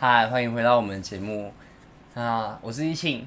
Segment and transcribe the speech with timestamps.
[0.00, 1.52] 嗨，欢迎回到我们的节目。
[2.14, 3.26] 那我是一庆，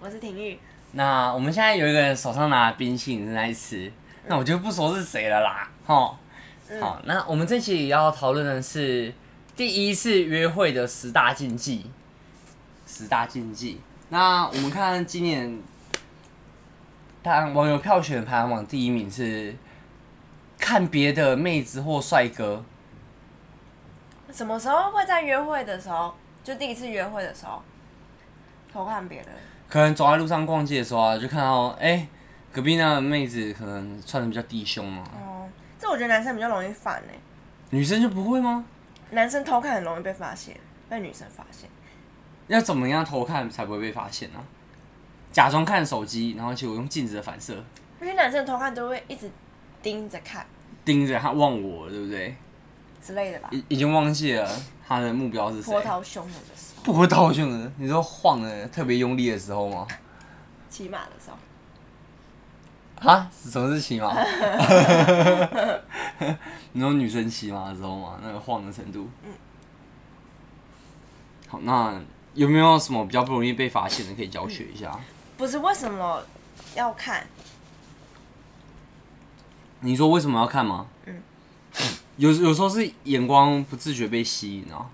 [0.00, 0.58] 我是廷玉。
[0.90, 5.70] 那我们现在有一个人手上拿冰淇淋正在吃，嗯、那我就不说是谁了啦。
[5.86, 6.12] 齁，
[6.68, 9.14] 嗯、好，那我们这期要讨论的是
[9.54, 11.88] 第一次约会的十大禁忌。
[12.88, 13.80] 十大禁忌。
[14.08, 15.60] 那我们看今年，
[17.22, 19.54] 当网友票选排行榜第一名是
[20.58, 22.64] 看别的妹子或帅哥。
[24.34, 26.12] 什么时候会在约会的时候，
[26.42, 27.62] 就第一次约会的时候
[28.72, 29.28] 偷看别人？
[29.68, 32.08] 可能走在路上逛街的时候啊，就看到哎、欸，
[32.52, 35.04] 隔壁那个妹子可能穿的比较低胸嘛。
[35.14, 35.48] 哦，
[35.78, 37.12] 这我觉得男生比较容易犯呢。
[37.70, 38.64] 女生就不会吗？
[39.10, 41.70] 男生偷看很容易被发现，被女生发现。
[42.48, 44.42] 要怎么样偷看才不会被发现呢、啊？
[45.30, 47.54] 假装看手机，然后结果用镜子的反射。
[48.00, 49.30] 因为男生偷看都会一直
[49.80, 50.44] 盯着看，
[50.84, 52.34] 盯着他望我，对不对？
[53.04, 53.48] 之类的吧。
[53.52, 54.48] 已已经忘记了
[54.86, 55.70] 他的目标是谁？
[55.70, 56.82] 波涛汹涌的时候。
[56.92, 59.86] 波涛汹涌，你说晃的特别用力的时候吗？
[60.70, 61.36] 骑马的时候。
[63.10, 63.30] 啊？
[63.32, 64.14] 什么是骑马？
[66.72, 68.18] 你说女生骑马的时候吗？
[68.22, 69.08] 那个晃的程度。
[69.22, 69.32] 嗯。
[71.48, 72.00] 好，那。
[72.34, 74.90] 有没有什么比较不容易被发现的可以教学一下？
[74.92, 75.00] 嗯、
[75.36, 76.20] 不是，为什么
[76.74, 77.24] 要看？
[79.78, 80.88] 你说为什么要看吗？
[81.06, 81.22] 嗯，
[82.16, 84.90] 有有时候是眼光不自觉被吸引啊。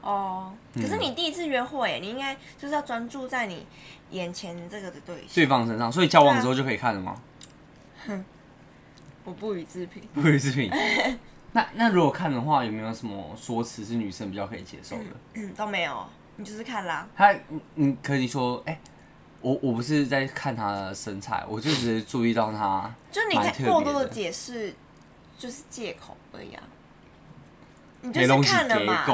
[0.00, 3.66] 哦，可是你第一次约会，你应该就是要专注在你
[4.10, 7.14] 眼前这个的对象对方身上，所以交往之后就可以看了吗？
[8.06, 8.24] 哼、啊，
[9.24, 10.02] 我不予置评。
[10.12, 10.70] 不予置评。
[11.52, 15.04] 那那如果看的话，有没有什么说辞是女生比较可以接受的？
[15.34, 16.04] 嗯，嗯，都没有。
[16.36, 17.32] 你就是看啦，他，
[17.74, 18.80] 你可以说，哎、欸，
[19.42, 24.74] 我我不是在看他的身材，我就只是注意到他，就你太过多的解释，
[25.42, 26.62] 就是借口而已啊。
[28.02, 29.04] 你就是看了嘛，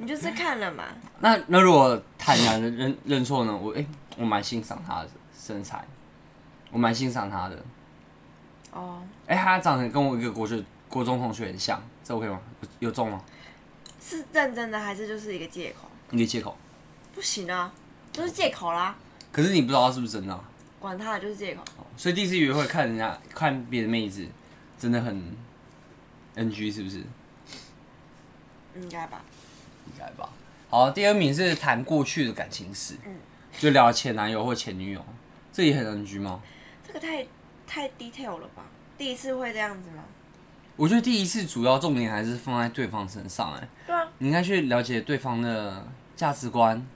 [0.00, 0.84] 你就是看了嘛。
[1.20, 3.54] 那那如果坦然的认认错呢？
[3.54, 5.84] 我哎、欸，我蛮欣赏他的身材，
[6.70, 7.62] 我蛮欣赏他的。
[8.72, 12.40] 哦，哎，他长得跟我一个国学国中同学很像，这 OK 吗？
[12.78, 13.22] 有中吗？
[14.00, 15.88] 是认真的还是就是一个借口？
[16.10, 16.56] 一个借口，
[17.14, 17.70] 不行啊，
[18.12, 18.96] 就是借口啦。
[19.32, 20.44] 可是你不知道他是不是真的啊？
[20.78, 21.62] 管他的，就是借口。
[21.96, 24.26] 所以第一次约会看人家看别的妹子，
[24.78, 25.34] 真的很
[26.34, 27.02] NG，是不是？
[28.76, 29.22] 应该吧。
[29.86, 30.30] 应该吧。
[30.68, 33.16] 好，第二名是谈过去的感情史，嗯，
[33.58, 35.04] 就聊前男友或前女友，
[35.52, 36.40] 这也很 NG 吗？
[36.86, 37.26] 这个太
[37.66, 38.62] 太 detail 了吧？
[38.96, 40.04] 第一次会这样子吗？
[40.76, 46.86] 我觉得第一次主要重点还是放在对方身上，哎，对啊，你应该去了解对方的价值观，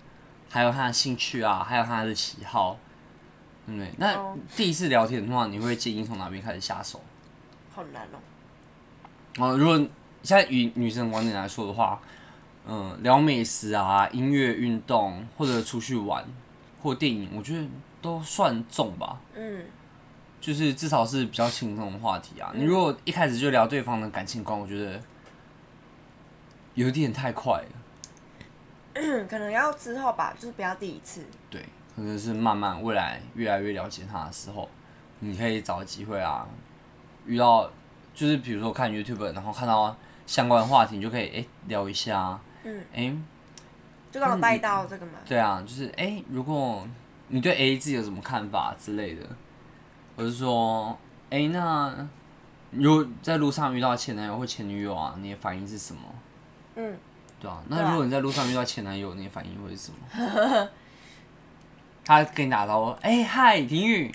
[0.49, 2.79] 还有他的兴趣啊，还有他的喜好，
[3.67, 3.93] 对不对？
[3.99, 7.03] 那第一次聊天的话，你会建议从哪边开始下手？
[7.75, 8.19] 好难哦。
[9.39, 9.77] 哦，如果
[10.23, 12.01] 现在以女生的观点来说的话，
[12.67, 16.25] 嗯，聊美食啊、音乐、运动，或者出去玩，
[16.83, 17.67] 或电影，我觉得
[18.01, 19.21] 都算重吧。
[19.35, 19.65] 嗯。
[20.41, 22.53] 就是至少是比较轻松的话题啊。
[22.55, 25.01] 你如果一开始就聊对方的感情观，我觉得
[26.75, 28.95] 有点太快了。
[29.27, 31.25] 可能要之后吧，就是不要第一次。
[31.49, 31.65] 对，
[31.97, 34.69] 可能是慢慢未来越来越了解他的时候，
[35.21, 36.47] 你可以找机会啊，
[37.25, 37.71] 遇到
[38.15, 39.95] 就是比如说看 YouTube，然后看到
[40.27, 42.39] 相关的话题，你就可以哎、欸、聊一下。
[42.63, 42.79] 嗯。
[42.93, 43.17] 哎、欸，
[44.13, 45.13] 就刚好带到这个嘛。
[45.27, 46.87] 对啊，就是哎、欸，如果
[47.29, 49.27] 你对 AA 制有什么看法之类的。
[50.17, 50.97] 我是说，
[51.29, 52.09] 哎、欸，那
[52.71, 56.03] 如果在路上遇到前男友或前女友啊，你的反应是什么？
[56.77, 56.97] 嗯，
[57.41, 57.61] 对啊。
[57.67, 60.69] 那如果你在路上遇到前男友，你的反应会是什么？
[62.05, 64.15] 他跟你打招呼，哎、欸，嗨，廷玉，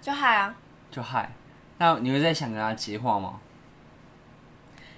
[0.00, 0.54] 就嗨啊，
[0.90, 1.32] 就嗨。
[1.80, 3.40] 那你会在想跟他接话吗？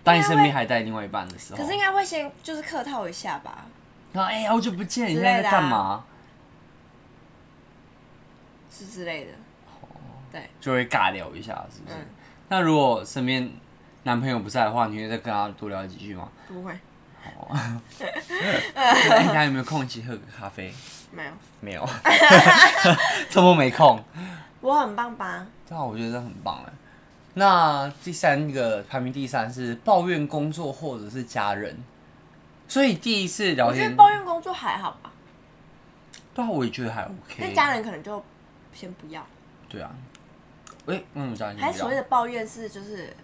[0.02, 3.66] 当你身边还带另外一半的时候，可是应该会先就是客套一下吧。
[4.12, 6.04] 然后，哎、欸，好久不见，你现在在干嘛？
[8.68, 9.30] 是之类的。
[10.32, 11.94] 对，就会尬聊一下，是不是？
[11.94, 12.06] 嗯、
[12.48, 13.48] 那如果身边
[14.02, 16.28] 男朋友不在的话，你会再跟他多聊几句吗？
[16.48, 16.72] 不会。
[17.22, 17.80] 好、哦。
[18.74, 20.74] 那你有没有空一起喝个咖啡？
[21.12, 21.30] 没有。
[21.60, 21.88] 没有。
[23.30, 24.04] 这么没空。
[24.62, 25.46] 我很棒吧？
[25.68, 26.72] 对啊，我觉得这很棒哎。
[27.34, 31.76] 那第三个排名第三是抱怨工作或者是家人，
[32.68, 35.12] 所以第一次聊天，我觉得抱怨工作还好吧？
[36.32, 37.36] 对啊，我也觉得还 OK。
[37.38, 38.24] 那家人可能就
[38.72, 39.26] 先不要。
[39.68, 39.90] 对啊。
[40.86, 43.14] 哎、欸，嗯，还所谓的抱怨是就是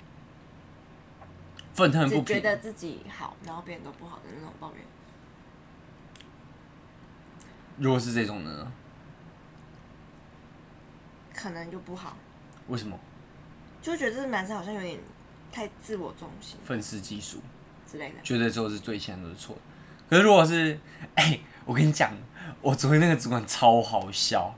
[1.75, 4.85] 愤恨不平，只觉得自己好，然后别人都不好的那种抱怨。
[7.77, 8.73] 如果是这种的呢？
[11.39, 12.17] 可能就不好。
[12.67, 12.99] 为什么？
[13.81, 14.99] 就会觉得这个男生好像有点
[15.53, 17.39] 太自我中心，愤世嫉俗
[17.91, 19.57] 之类的，觉得之后是对，现在都是错。
[20.11, 20.77] 可是如果是，
[21.15, 22.13] 哎、欸，我跟你讲，
[22.61, 24.53] 我昨天那个主管超好笑，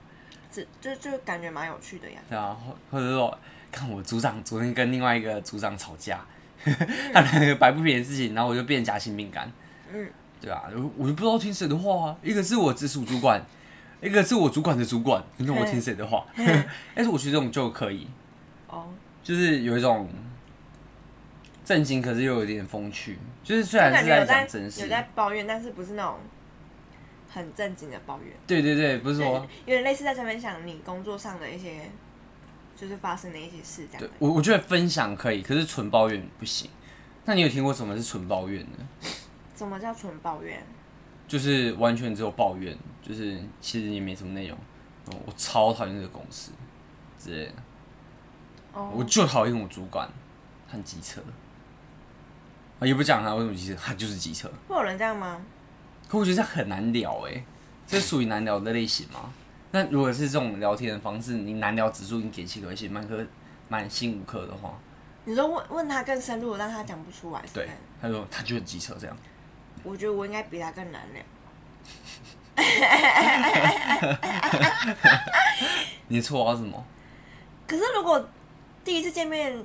[0.51, 2.19] 这就就感觉蛮有趣的呀。
[2.31, 3.39] 对啊，或或者说，
[3.71, 6.25] 看我组长昨天跟另外一个组长吵架，
[6.65, 9.53] 他那个摆不平的事情，然后我就变夹心饼干。
[9.93, 10.11] 嗯，
[10.41, 12.17] 对啊，我我就不知道听谁的话啊。
[12.23, 13.45] 一个是我直属主管，
[14.03, 16.25] 一个是我主管的主管，你看我听谁的话？
[16.95, 18.07] 但是我觉得这种就可以，
[18.69, 18.89] 哦，
[19.23, 20.09] 就是有一种。
[21.63, 26.17] 正经，可是又有点风趣，就是虽然是在讲真实，有在抱怨，但是不是那种
[27.29, 28.35] 很正经的抱怨。
[28.45, 31.89] 对对对，不是说有点类似在分享你工作上的一些，
[32.75, 34.01] 就是发生的一些事这样。
[34.01, 36.69] 对，我我觉得分享可以，可是纯抱怨不行。
[37.25, 39.09] 那你有听过什么是纯抱怨呢？
[39.55, 40.61] 什么叫纯抱怨？
[41.31, 44.59] 就是完全只有抱怨，就是其实也没什么内容。
[45.25, 46.51] 我超讨厌这个公司
[47.17, 47.53] 之类的。
[48.73, 50.11] 哦，我就讨厌我主管，
[50.67, 51.23] 很机车。
[52.81, 54.51] 也不讲他为什么机车，他就是机车。
[54.67, 55.41] 会有人这样吗？
[56.09, 57.45] 可我觉得这很难聊哎，
[57.87, 59.33] 这属于难聊的类型吗？
[59.71, 63.25] 那如果是这种聊天的方式，你难聊指数你给七颗星，满颗
[63.69, 64.77] 满星五颗的话，
[65.27, 67.41] 你说问问他更深入，让他讲不出来。
[67.55, 67.69] 对，
[68.03, 69.17] 他说他就是机车这样。
[69.83, 71.23] 我觉得我应该比他更难聊。
[76.09, 76.85] 你的绰号是什么？
[77.67, 78.29] 可是如果
[78.85, 79.63] 第一次见面。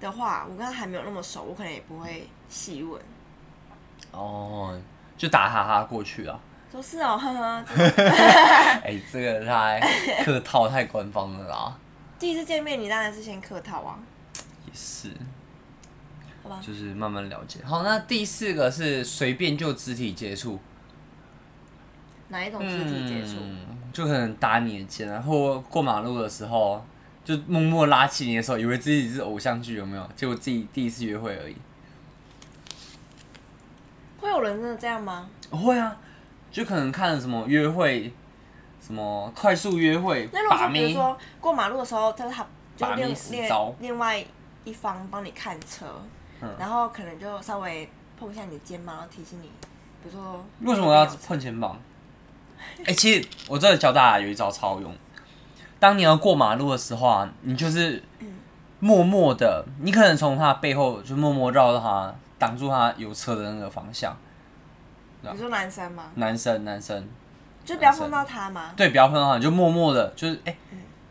[0.00, 3.00] 的话，我跟他还没有那么熟，我可能也不会细问。
[4.10, 4.78] 哦，
[5.16, 6.38] 就打哈哈过去啊。
[6.70, 7.64] 说是哦，呵呵。
[8.84, 9.80] 哎，这个太
[10.22, 11.78] 客套，太官方了啦。
[12.18, 13.98] 第一次见面，你当然是先客套啊。
[14.66, 15.10] 也是。
[16.44, 16.60] 好吧。
[16.62, 17.58] 就是慢慢了解。
[17.64, 20.60] 好，那第四个是随便就肢体接触。
[22.28, 23.40] 哪一种肢体接触？
[23.42, 26.84] 嗯，就可能搭你的肩然后过马路的时候。
[27.24, 30.06] 就默默拉起你的手，以为自己是偶像剧，有没有？
[30.14, 31.56] 结果自己第一次约会而已。
[34.20, 35.30] 会有人真的这样吗？
[35.50, 35.96] 会啊，
[36.52, 38.12] 就可能看了什么约会，
[38.78, 40.28] 什么快速约会。
[40.34, 42.46] 那如果说比如说过马路的时候，他他
[42.76, 44.22] 就另另另外
[44.64, 45.86] 一方帮你看车，
[46.44, 47.88] 嗯，然后可能就稍微
[48.18, 49.50] 碰一下你的肩膀，然后提醒你，
[50.02, 51.78] 比如说为什么要碰肩膀？
[52.80, 54.94] 哎、欸，其实我这里教大家有一招超用。
[55.78, 58.02] 当你要过马路的时候啊，你就是
[58.80, 64.16] 默默的，你可能从他背后就默默绕到他，挡住他有车的那个方向。
[65.20, 66.04] 你说男生吗？
[66.14, 67.06] 男生，男生，
[67.64, 68.72] 就不要碰到他吗？
[68.76, 70.58] 对，不要碰到他，你就默默的，就是哎、欸，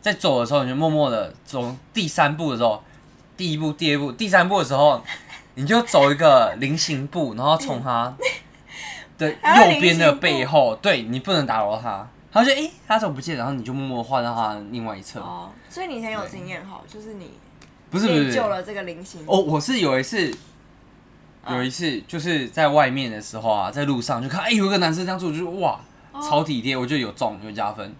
[0.00, 2.82] 在走的时候你就默默的走第三步的时候，
[3.36, 5.02] 第一步、第二步、第三步的时候，
[5.54, 8.14] 你就走一个菱形步，然后从他
[9.18, 12.08] 的右边的背后，对，你不能打扰他。
[12.32, 13.36] 然后就哎，他怎么不见？
[13.36, 15.20] 然后你就默默换到他另外一侧。
[15.20, 17.30] 哦，所以你很有经验哈，就是你
[17.90, 19.22] 不是不是救了这个菱形。
[19.24, 20.36] 哦，我是有一次，
[21.48, 25.78] 有一次就是在外面的时候啊，在路上就看哎，有一个男生这样做，就哇，
[26.14, 27.94] 超体贴，我觉得有中，有加分。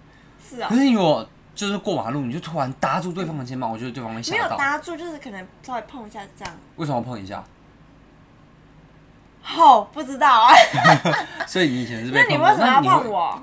[0.45, 0.69] 是啊。
[0.69, 1.25] 可是如果
[1.55, 4.45] 就是过马路，你就突然搭住对方的肩膀，我觉得对方会吓到。
[4.45, 6.55] 没有搭住，就是可能稍微碰一下这样。
[6.77, 7.45] 为什么碰一下？
[9.57, 10.55] 哦，不知道啊。
[11.47, 12.29] 所以你以前是被碰。
[12.31, 13.43] 那你为什么要碰我？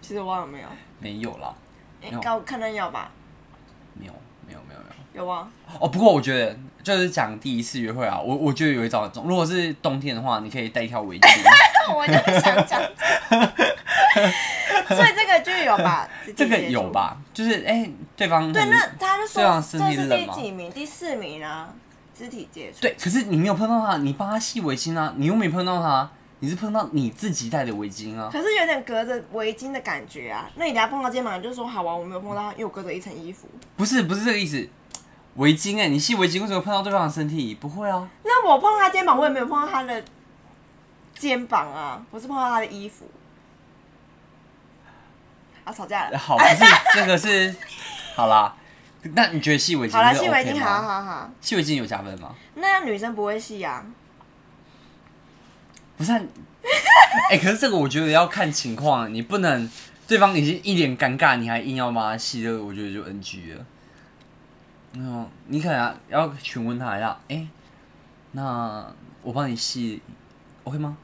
[0.00, 0.68] 其实我忘了没有，
[1.00, 1.54] 没有啦，
[2.22, 3.10] 高可能有吧，
[3.92, 4.12] 没有，
[4.46, 4.86] 没有，没有，没
[5.20, 5.46] 有，有啊。
[5.78, 11.28] 哦，不过我觉得就是讲第一次约会啊，我我觉得有一招很重，如果是冬天的话，你可以带一条围巾。
[11.94, 12.80] 我就想讲，
[14.88, 20.70] 所以这个就有吧， 这个有吧，就是哎、欸，对方对，那他就说这是第几名？
[20.70, 21.72] 第四名啊，
[22.16, 22.80] 肢体接触。
[22.80, 26.10] 对，可是你没有碰到他，你帮他系围巾啊，你又没碰到他。
[26.40, 28.28] 你是碰到你自己戴的围巾啊？
[28.30, 30.48] 可是有点隔着围巾的感觉啊。
[30.54, 33.48] 那你等下碰到肩膀，你就说好啊，我没有碰到他，因为我隔着一层衣服。
[33.76, 34.68] 不是，不是这个意思。
[35.38, 37.54] 围巾哎，你系围巾为什么碰到对方的身体？
[37.54, 38.08] 不会啊。
[38.24, 40.04] 那我碰他肩膀，我也没有碰到他的
[41.16, 43.10] 肩膀啊，我是碰到他的衣服。
[45.64, 46.18] 啊，吵架了。
[46.18, 46.64] 好，不是
[46.94, 47.54] 这个是
[48.14, 48.54] 好啦。
[49.14, 49.92] 那你觉得系围巾？
[49.92, 51.30] 好了，系围巾，好好好。
[51.40, 52.34] 系围巾有加分吗？
[52.56, 53.86] 那女生不会系啊。
[55.96, 56.12] 不是，
[57.30, 59.70] 哎、欸，可是这个我觉得要看情况，你不能
[60.08, 63.64] 对方已经一脸尴尬，你还硬要帮他系，这个我觉得就 NG 了。
[65.00, 67.48] 那你可能要询问他一下，哎、欸，
[68.32, 68.84] 那
[69.22, 70.02] 我帮你系
[70.64, 70.96] ，OK 吗？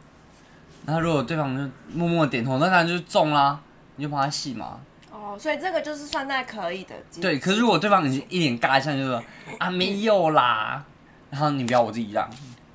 [0.85, 3.61] 那如果对方就默默点头，那当然就中啦，
[3.97, 4.81] 你就帮他系嘛。
[5.11, 6.95] 哦，所以这个就是算在可以的。
[7.21, 9.23] 对，可是如果对方已经一脸尬一下，就说
[9.59, 10.85] 啊没有啦，
[11.31, 12.29] 然后你不要我自己让。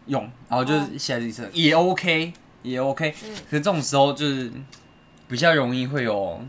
[0.05, 2.33] 用，然后就是现在这一次也 OK，
[2.63, 3.35] 也 OK，嗯。
[3.47, 4.51] 可是这种时候就是
[5.27, 6.41] 比较容易会有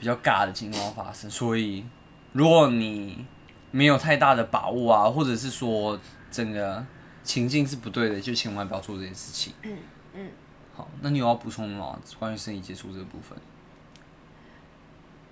[0.00, 1.84] 比较尬的情况发生，所以
[2.32, 3.24] 如果你
[3.70, 5.98] 没有太大的把握啊，或者是说
[6.30, 6.84] 整个
[7.22, 9.52] 情境是不对的，就千万不要做这件事情。
[9.62, 9.76] 嗯
[10.14, 10.30] 嗯。
[10.74, 11.98] 好，那你有要补充吗？
[12.18, 13.36] 关于身体接触这个部分？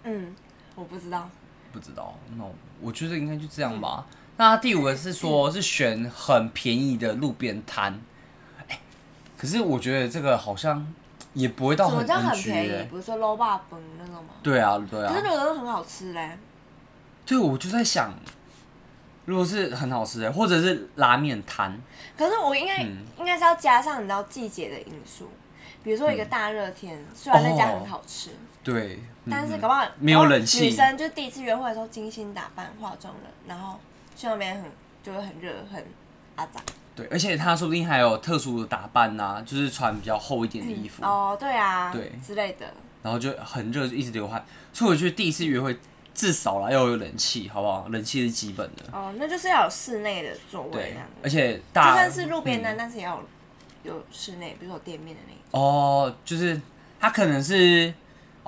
[0.05, 0.35] 嗯，
[0.75, 1.29] 我不知道。
[1.73, 2.45] 不知道，那
[2.81, 4.07] 我觉得应该就这样吧。
[4.09, 8.01] 嗯、那第五个是说，是选很便宜的路边摊。
[8.67, 8.81] 哎，
[9.37, 10.87] 可是我觉得这个好像
[11.35, 12.89] 也不会到很 NG，什么叫很便宜？
[12.89, 13.61] 不是说卤肉饭
[13.99, 14.31] 那种吗？
[14.43, 15.13] 对啊，对啊。
[15.13, 16.39] 可是有的很好吃嘞。
[17.27, 18.15] 对，我就在想，
[19.27, 21.79] 如果是很好吃的，或者是拉面摊。
[22.17, 25.29] 可是我应该、嗯、应该是要加上你知道季节的因素，
[25.83, 28.31] 比如说一个大热天，嗯、虽然那家很好吃。
[28.31, 28.33] 哦
[28.67, 28.99] 对，
[29.31, 30.65] 但是搞不好没有冷气。
[30.65, 33.79] 女生就第一次约会的时候精心打扮、化妆了，然后
[34.17, 34.69] 去那边很
[35.05, 35.87] 就会很热、很
[36.35, 36.61] 阿杂。
[36.97, 41.05] 对，而且她说不定还有特殊的打扮呐、啊，就是穿比较厚一点的衣服。
[41.05, 42.67] 嗯、哦，对啊，对之类的。
[43.05, 44.45] 然后就很热，就一直流汗。
[44.73, 45.79] 所以我觉得第一次约会
[46.17, 47.87] 至少啦要有冷气，好不好？
[47.91, 48.85] 冷气是基本的。
[48.91, 53.23] 哦，那就是要有室内的座位对，而且大就算是路边摊，嗯、但是也要
[53.85, 55.61] 有有室内，比如说有店面的那种。
[55.63, 56.61] 哦，就是
[56.99, 57.95] 它可能是。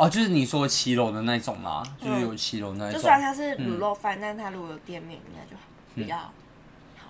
[0.00, 2.92] 哦，就是你说骑楼的那种啦，嗯、就是有骑楼那种。
[2.92, 5.62] 就虽然它是卤肉饭，嗯、但它如果有店面，应该就好，
[5.96, 6.32] 比较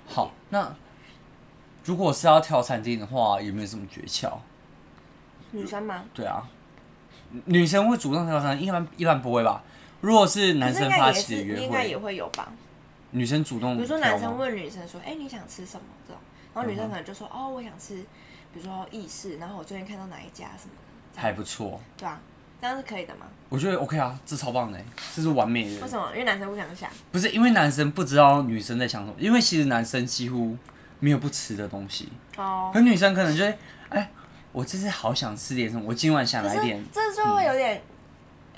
[0.07, 0.33] 好。
[0.49, 0.75] 那
[1.85, 4.33] 如果是要挑餐厅的话，有没有什么诀窍？
[5.51, 6.03] 女生吗？
[6.15, 6.49] 对啊，
[7.45, 9.63] 女生会主动挑餐厅，一般一般不会吧？
[10.01, 12.51] 如果是男生发起的约会，应该也会有吧？
[13.11, 16.21] 女生主动，比如说男生问女生说：“哎、欸，你想吃什么？”这种，
[16.55, 17.97] 然后女生可能就说：“嗯、哦，我想吃，
[18.53, 20.73] 比如说意式，然后我最近看到哪一家什么
[21.15, 22.21] 的，还不错。”对啊。
[22.61, 23.27] 这样是可以的吗？
[23.49, 24.81] 我觉得 OK 啊，这超棒的，
[25.15, 25.81] 这是完美的。
[25.81, 26.11] 为什么？
[26.11, 26.91] 因为男生不想想。
[27.13, 30.57] 不是因为男生不知道女生在想什么，因为其实男生几乎
[30.99, 32.09] 没有不吃的东西。
[32.37, 32.73] 哦。
[32.75, 33.51] 可女生可能就会，
[33.91, 34.09] 哎、欸，
[34.51, 36.85] 我这次好想吃点什么，我今晚想来点。
[36.93, 37.81] 这就会有点，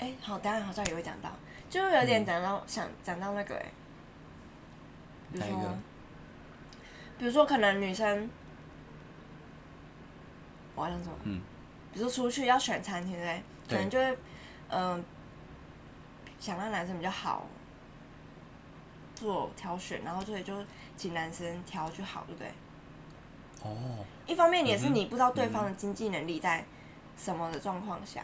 [0.01, 1.29] 哎、好，等下好像也会讲到，
[1.69, 3.71] 就会有点讲到、嗯、想讲到那个哎，
[5.31, 5.77] 比如说，个
[7.19, 8.27] 比如说可能女生，
[10.73, 11.13] 我要讲什么？
[11.25, 11.41] 嗯。
[11.93, 13.43] 比如说出去要选餐厅，对？
[13.69, 14.17] 可能就会，
[14.69, 15.03] 嗯、呃，
[16.39, 17.45] 想让男生比较好
[19.13, 20.65] 做挑选，然后所以就
[20.97, 22.51] 请男生挑就好，对不对？
[23.61, 24.03] 哦。
[24.25, 26.65] 一方面也是你不知道对方的经济能力在
[27.15, 28.23] 什么的状况下。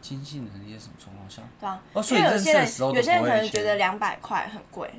[0.00, 1.42] 经济能力在什么状况下？
[1.58, 1.82] 对啊。
[1.92, 2.62] 哦，所以有些人
[2.94, 4.90] 有些人可能觉得两百块很贵，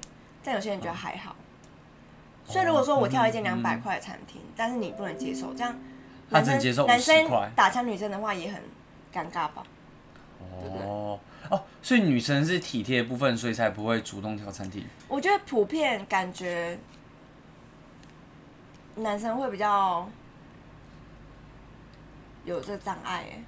[0.44, 1.32] 但有些人觉得还好。
[1.32, 5.76] 哦、所以如果说我挑一间两百块的餐厅，嗯、但是你不能接受，这样
[6.30, 8.62] 男生男生打枪女生的话也很。
[9.14, 9.62] 尴尬吧？
[10.40, 14.86] 哦哦，所以女生是体贴的部分，所以才不会主动挑餐厅。
[15.10, 16.80] 我觉得普遍感觉
[18.96, 20.10] 男生会比较
[22.46, 23.44] 有这个障碍哎。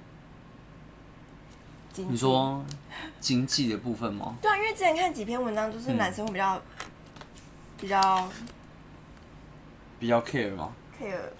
[1.96, 2.64] 你说
[3.20, 4.36] 经济的部分吗？
[4.42, 6.62] 对啊，因为之前看几篇文章，就是男生会比较、嗯、
[7.80, 8.28] 比较
[10.00, 11.30] 比较 care 吗？care。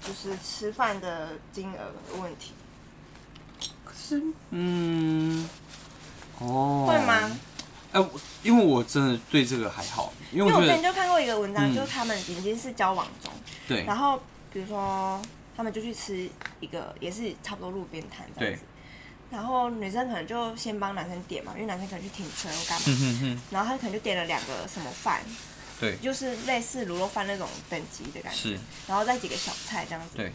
[0.00, 2.52] 就是吃饭的金额的问题。
[3.84, 5.48] 可是，嗯，
[6.38, 7.36] 哦，会吗？
[7.90, 8.10] 哎、欸，
[8.44, 13.32] 因为我真的对这个还好，因为我，因为我之前就看过一个文章，嗯、就是他们已经是交往中，
[13.66, 14.20] 对，然后
[14.52, 15.20] 比如说
[15.56, 16.28] 他们就去吃
[16.60, 18.64] 一个，也是差不多路边摊这样子，
[19.30, 23.40] 然后女生可能就先帮男生点嘛，因为男生可能去停车或干嘛，嗯、哼哼。
[23.50, 25.22] 然后他可能就点了两个什么饭。
[25.78, 28.58] 对，就是类似卤肉饭那种等级的感觉，是，
[28.88, 30.32] 然后再几个小菜这样子，对，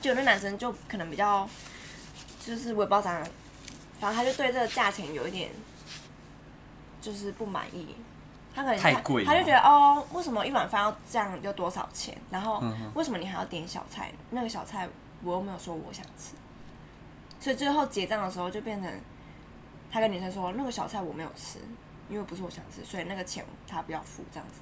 [0.00, 1.46] 就有那男生就可能比较，
[2.42, 3.22] 就是我也不知道咋，
[4.00, 5.50] 反正他就对这个价钱有一点，
[7.02, 7.94] 就是不满意，
[8.54, 12.16] 他可能太贵，他就觉得哦，为什么一碗饭要这样，要多少钱？
[12.30, 12.62] 然后
[12.94, 14.12] 为什么你还要点小菜？
[14.30, 14.88] 那个小菜
[15.22, 16.34] 我又没有说我想吃，
[17.40, 18.90] 所以最后结账的时候就变成，
[19.90, 21.58] 他跟女生说那个小菜我没有吃。
[22.10, 24.60] 因为不是我想吃，所以那个钱他不要付，这样子，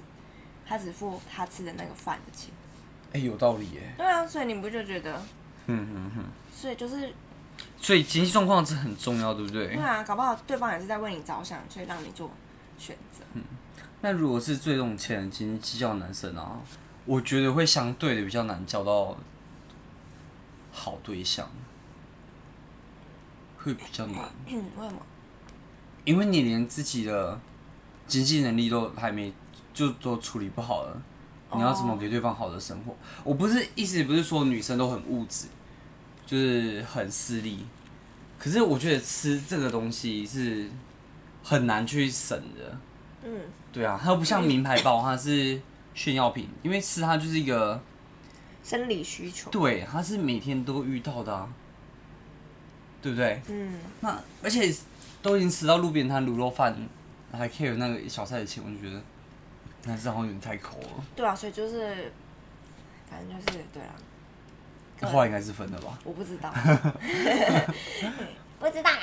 [0.65, 2.49] 他只付他吃的那个饭的钱。
[3.07, 3.93] 哎、欸，有道理耶。
[3.97, 5.21] 对啊，所以你不就觉得？
[5.65, 6.23] 嗯嗯嗯。
[6.55, 7.13] 所以就是，
[7.77, 9.75] 所以经济状况是很重要，对不对？
[9.75, 12.31] 对啊，搞不好对方也是在为你着想，所以让你做
[12.77, 13.25] 选择。
[13.33, 13.43] 嗯，
[14.05, 16.59] 那如果是最重钱、斤斤计较的男生啊，
[17.05, 19.15] 我觉得会相对的比较难交到
[20.73, 21.49] 好对象，
[23.57, 24.29] 会比较难。
[24.47, 25.01] 嗯， 为什么？
[26.03, 27.39] 因为你连自己的
[28.05, 29.31] 经济能力都还没，
[29.73, 31.01] 就都处理不好了，
[31.53, 32.93] 你要怎么给对方好的生活？
[33.23, 35.47] 我不是意思不是说女生都很物质，
[36.25, 37.65] 就是很势利，
[38.37, 40.69] 可是我觉得吃这个东西是
[41.41, 42.77] 很难去省的。
[43.23, 43.39] 嗯，
[43.73, 45.59] 对啊，它又不像名牌包，它是
[45.93, 47.81] 炫耀品，因为吃它就是一个
[48.63, 49.49] 生理需求。
[49.49, 51.49] 对，它是每天都遇到的啊，
[53.01, 53.41] 对不对？
[53.49, 54.73] 嗯，那而且。
[55.23, 56.75] 都已经吃到路边摊卤肉饭，
[57.31, 59.01] 还 care 那个小菜的钱，我就觉得
[59.85, 60.87] 那是好像有点太抠了。
[61.15, 62.11] 对啊，所以就是，
[63.09, 63.95] 反正就是对啊。
[65.09, 65.97] 后来应该是分的吧？
[66.03, 66.51] 我不知道，
[68.59, 68.99] 不知道啊。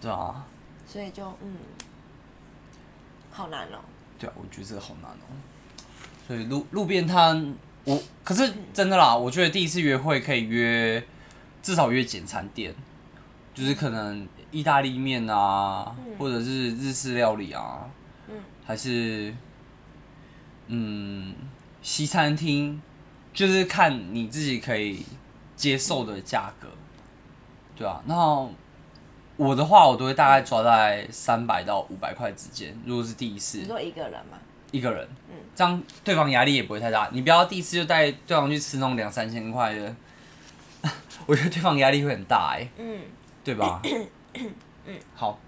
[0.00, 0.46] 对啊。
[0.86, 1.56] 所以就嗯，
[3.32, 3.80] 好难哦。
[4.18, 5.28] 对啊，我觉得这个好难哦。
[6.26, 11.02] 所以路路边摊，我可是真的啦，我觉得第一次约会可以约，
[11.62, 12.74] 至少约简餐店，
[13.54, 17.88] 就是可能意大利面啊，嗯、或者是日式料理啊，
[18.28, 18.34] 嗯、
[18.66, 19.34] 还是
[20.66, 21.34] 嗯
[21.80, 22.80] 西餐厅，
[23.32, 25.06] 就是看你自己可以
[25.56, 26.68] 接受的价格，
[27.76, 28.48] 对啊，那。
[29.38, 32.76] 我的话，我都会大概抓在三百到五百块之间。
[32.84, 34.36] 如果是第一次，你说一个人嘛？
[34.72, 37.08] 一个人，嗯，这样对方压力也不会太大。
[37.12, 39.96] 你不要第一次就带对方去吃那种两三千块的，
[41.24, 43.00] 我觉得对方压力会很大哎，嗯，
[43.44, 43.80] 对吧？
[44.34, 45.38] 嗯，好，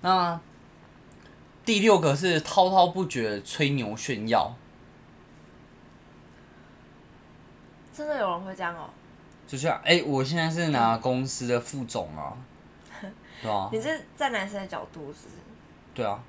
[0.00, 0.40] 那
[1.64, 4.54] 第六个是滔滔不绝吹牛炫耀，
[7.92, 8.88] 真的有人会这样哦？
[9.48, 12.32] 就像哎、欸，我现在是拿公司的副总啊。
[13.42, 15.36] 对啊，你是在男生的角度是不是？
[15.94, 16.22] 对啊，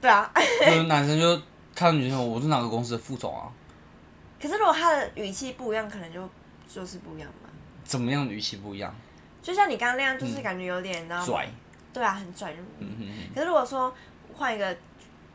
[0.00, 1.40] 对啊，就是男生就
[1.74, 3.52] 看女生，我是哪个公司的副总啊？
[4.40, 6.28] 可是如果他的语气不一样，可能就
[6.68, 7.48] 就是不一样嘛。
[7.84, 8.94] 怎么样语气不一样？
[9.42, 11.48] 就像你刚刚那样，就是感觉有点那拽。
[11.92, 12.52] 对啊，很拽。
[12.78, 13.34] 嗯哼哼。
[13.34, 13.94] 可是如果说
[14.34, 14.76] 换一个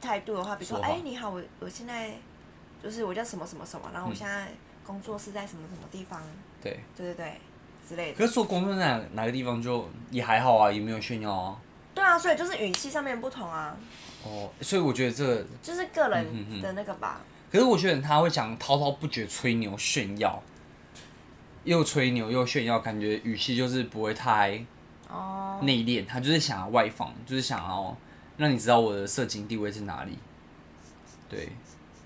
[0.02, 2.12] 态度的话，比如说，哎，你好，我我现在
[2.84, 4.52] 就是我叫什么什么什么，然后我现在
[4.86, 6.22] 工作是在什么什么地方？
[6.62, 7.42] 对，对对对。
[8.18, 11.58] 可是说工作在哪哪个地方就也还好啊，也没有炫耀啊。
[11.94, 13.76] 对啊，所以就是语气上面不同啊。
[14.24, 17.20] 哦，所以我觉得这个就是个人的那个吧。
[17.52, 20.42] 可是我觉得他会讲滔滔不绝吹牛炫耀，
[21.66, 24.66] 又吹牛又炫耀，感觉语气就是不会太
[25.10, 26.06] 哦内敛。
[26.06, 27.98] 他就是想要外放，就是想要
[28.38, 30.18] 让你知道我的社经地位是哪里。
[31.28, 31.50] 对，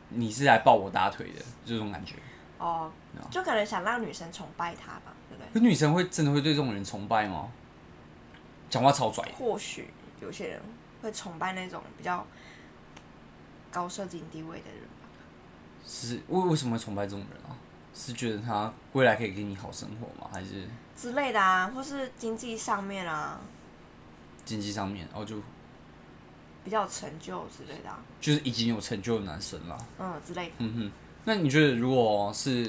[0.10, 2.16] 你是来抱我大腿的这种感觉。
[2.58, 2.92] 哦，
[3.30, 5.15] 就可能想让女生崇拜他吧。
[5.54, 7.50] 可女生会真的会对这种人崇拜吗？
[8.70, 9.24] 讲话超拽。
[9.38, 9.88] 或许
[10.22, 10.62] 有些人
[11.02, 12.26] 会崇拜那种比较
[13.72, 15.08] 高社经地位的人吧。
[15.86, 17.56] 是为为什么会崇拜这种人啊？
[17.94, 20.30] 是觉得他未来可以给你好生活吗？
[20.34, 21.72] 还是之类的啊？
[21.74, 23.40] 或是经济上面啊？
[24.44, 25.38] 经济上面，然后就
[26.66, 28.04] 比较有成就之类的啊。
[28.20, 29.78] 就是已经有成就的男生了。
[30.00, 30.54] 嗯，之类的。
[30.58, 30.92] 嗯哼，
[31.24, 32.66] 那你觉得如果是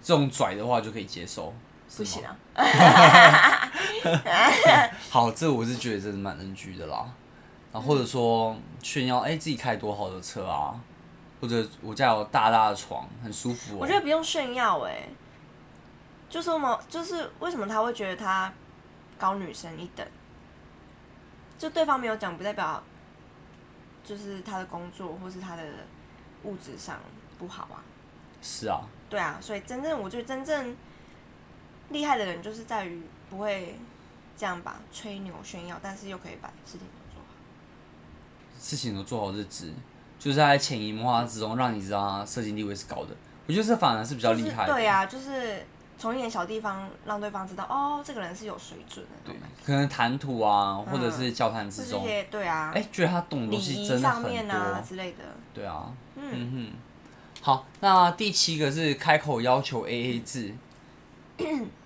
[0.00, 1.52] 这种拽的话，就可以接受？
[1.96, 2.36] 不行啊！
[5.10, 7.04] 好，这我是觉得真的蛮 NG 的啦。
[7.72, 10.80] 然后或者说炫耀，哎、欸，自己开多好的车啊，
[11.40, 13.78] 或者我家有大大的床，很舒服、喔。
[13.80, 15.08] 我觉得不用炫耀，哎，
[16.28, 18.52] 就是么，就是为什么他会觉得他
[19.18, 20.06] 高女生一等？
[21.58, 22.82] 就对方没有讲，不代表
[24.04, 25.62] 就是他的工作或是他的
[26.44, 26.98] 物质上
[27.38, 27.82] 不好啊。
[28.40, 28.80] 是啊。
[29.10, 30.76] 对啊，所以真正我觉得真正。
[31.90, 33.78] 厉害的人就是在于不会
[34.36, 37.34] 这样吧，吹牛炫耀，但是又可以把事情都做好。
[38.60, 39.72] 事情都做好是指，
[40.18, 43.14] 就是在潜移默化之中让你知道他社经地位是高的。
[43.46, 44.72] 我觉得这反而是比较厉害的。
[44.72, 45.66] 对呀、啊，就是
[45.98, 49.32] 从一点小地方让对方知道，哦，这个人是有水准的。
[49.32, 55.18] 对，可能谈吐啊，或者是交谈之中，嗯、对啊，哎、欸，觉得他懂的东西真的很多啊之类的。
[55.52, 56.72] 对啊，嗯哼。
[57.42, 60.54] 好，那第七个是开口要求 AA 制。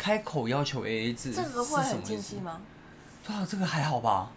[0.00, 2.58] 开口要求 A A 制，这个会很禁忌吗？
[3.22, 4.30] 对啊，这个还好吧。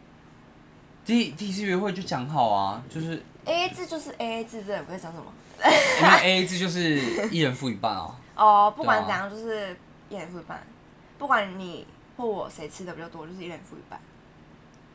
[1.06, 5.23] 第第一次约会就讲好啊，就是 A A 制就是 A A 制，这也不会讲什么。
[6.02, 8.19] 因为 A A 制就是一人付一半啊。
[8.36, 9.73] 哦，不管怎样，就是
[10.10, 10.62] 一人付一半。
[11.17, 13.97] 不管你或我谁吃的比较多，就是一人付一半。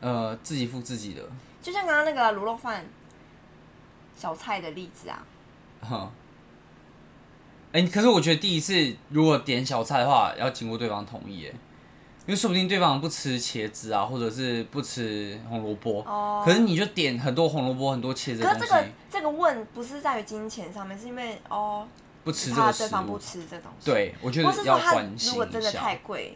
[0.01, 1.23] 呃，自己付自己的。
[1.63, 2.85] 就像刚刚那个卤肉饭
[4.15, 5.23] 小菜的例子啊。
[5.81, 6.11] 哼。
[7.71, 11.53] 哎、欸，可是我觉得第一次如果点小菜的话，要经过对方同意，哎，
[12.25, 16.01] 因为说不定对方不吃茄子啊，或者是不吃红萝卜。
[16.01, 16.41] 哦。
[16.43, 18.41] 可是你就点很多红萝卜、很多茄子。
[18.41, 21.87] 可是这个这个问不是在于金钱上面，是因为哦，
[22.23, 22.73] 不吃这个。
[22.73, 23.85] 对方不吃这东西。
[23.85, 25.31] 对，我觉得要关心一下。
[25.31, 26.35] 如果真的太贵，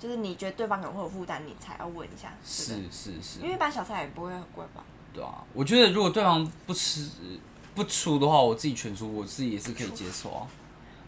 [0.00, 2.34] 就是你觉得对方可能会有负担，你才要问一下。
[2.44, 3.38] 是是是。
[3.40, 4.82] 因为一般小菜也不会很贵吧？
[5.14, 7.08] 对啊，我觉得如果对方不吃。
[7.74, 10.46] 不出的话，我自己全出，我自己也是可以接受啊。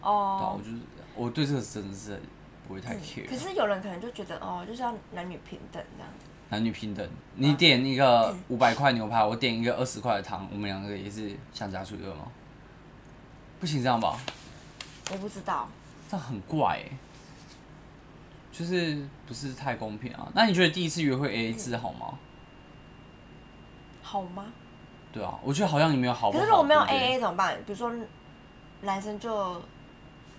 [0.01, 0.37] 哦。
[0.39, 0.77] 对啊，我就是
[1.15, 2.21] 我对这个真的是
[2.67, 3.27] 不会太 care。
[3.27, 6.11] 可是有人可能就觉得哦，就是要男女平等这样。
[6.49, 12.27] 男女平等，你点一个五百块牛排，我点一个二十块的汤，我们两个也是相加出一个吗？
[13.59, 14.19] 不行这样吧？
[15.11, 15.67] 我不知道。
[16.09, 16.97] 这样很怪哎，
[18.51, 20.31] 就是不是太公平啊？
[20.35, 22.19] 那你觉得第一次约会 AA 制好吗？
[24.03, 24.45] 好吗？
[25.15, 26.39] 对啊，我觉得好像也没有好不好。
[26.39, 27.55] 可是如果没有对不 A 对 A 怎么办？
[27.65, 27.89] 比如说
[28.81, 29.61] 男生就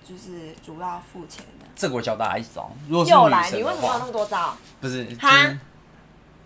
[0.07, 1.67] 就是主要付钱的。
[1.75, 2.71] 这个我教大家一招。
[2.87, 4.55] 如果是又来，女生的你为什么有话那么多招？
[4.83, 5.59] 不是，就哈是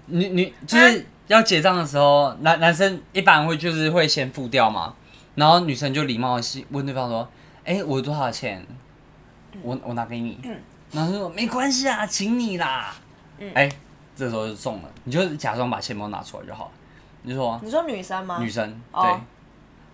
[0.06, 4.94] 女女就是要结账的时候，男男生一般会就是会先付掉嘛，
[5.34, 7.28] 然后女生就礼貌的问对方说
[7.64, 8.64] ：“哎，我有多少钱？
[9.62, 10.38] 我我拿给你。”
[10.92, 12.94] 然后他说：“没关系啊，请你啦。”
[13.54, 13.68] 哎，
[14.14, 16.70] 这时候就中了，你就假装把钱包拿出来就好了。
[17.22, 18.38] 你就说你说女生吗？
[18.40, 19.02] 女生哦。
[19.02, 19.20] 对，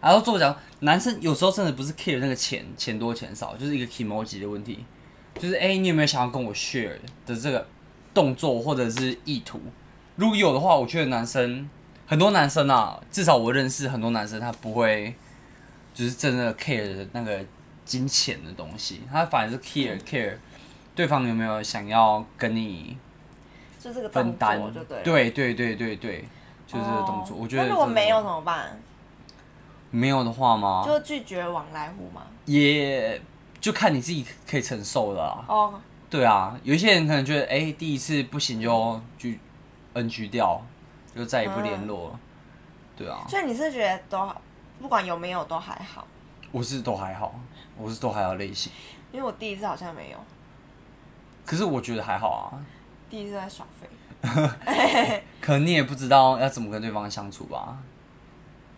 [0.01, 4.85] 然后作为讲男生有时候真的不是 care 那个钱钱多钱少，就是一个 emoji 的问题，
[5.39, 6.93] 就是哎，你有没有想要跟我 share
[7.27, 7.67] 的这个
[8.15, 9.61] 动作或者是意图？
[10.17, 11.69] 如果有的话，我觉得男生
[12.07, 15.15] 很多男生啊，至少我认识很多男生，他不会
[15.93, 17.45] 就是真的 care 的那个
[17.85, 20.37] 金钱的东西，他反而是 care care
[20.95, 22.97] 对方有没有想要跟你
[23.79, 24.59] 就这个分担。
[24.73, 25.03] 就对。
[25.03, 26.25] 对对对对对，
[26.67, 27.37] 就是这个动作。
[27.37, 28.81] 哦我觉得那如果没有怎么办？
[29.91, 30.83] 没有的话吗？
[30.85, 32.23] 就拒绝往来户吗？
[32.45, 33.21] 也
[33.61, 35.45] 就看你自己可以承受的啦。
[35.49, 39.41] 哦，对啊，有一些人可能觉得，哎、第一次不行就拒
[39.95, 40.61] NG 掉，
[41.15, 42.21] 就再也不联络了。
[42.97, 44.41] 对啊，所以你是觉得都好，
[44.81, 46.07] 不管有没有都还好？
[46.51, 47.35] 我是都还好，
[47.77, 48.73] 我是都还好类型。
[49.13, 50.19] 因为我第一次好像没有，
[51.45, 52.59] 可是我觉得还好啊，
[53.09, 53.89] 第一次在耍废。
[55.41, 57.77] 可能你也不知道要怎么跟对方相处吧，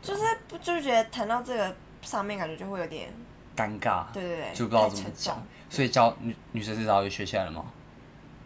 [0.03, 3.09] 就是不就是觉得谈到这个上面，感觉就会有点，
[3.57, 5.43] 尴尬，对对对，就不知道怎么讲太沉重。
[5.71, 7.65] 所以教女女生这招就学起来了吗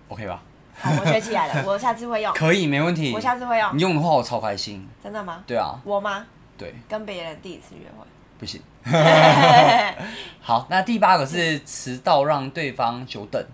[0.09, 0.43] ？OK 吧？
[0.75, 3.13] 好，我学起来了， 我下次会用，可以，没问题。
[3.13, 3.83] 我下次会用你。
[3.83, 4.89] 用的话，我超开心。
[5.03, 5.45] 真的吗？
[5.47, 6.25] 对啊，我吗？
[6.57, 8.07] 对，跟别人第一次约会，
[8.39, 8.63] 不行。
[10.41, 13.45] 好，那第八个是迟到让对方久等。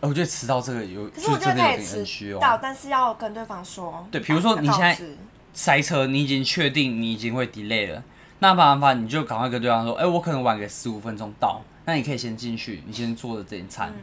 [0.00, 2.58] 呃我觉得迟到这个有，可是我就真的有觉得可以点虚迟到，哦。
[2.62, 4.06] 但是要跟对方说。
[4.10, 5.16] 对比如说你现在告知
[5.52, 8.02] 塞车，你已经确定你已经会 delay 了，
[8.38, 13.90] 那没办法，你就赶快跟对方说，哎、我可能晚个十五分钟到，那你可以先进去，你先做的这一餐。
[13.90, 14.02] 嗯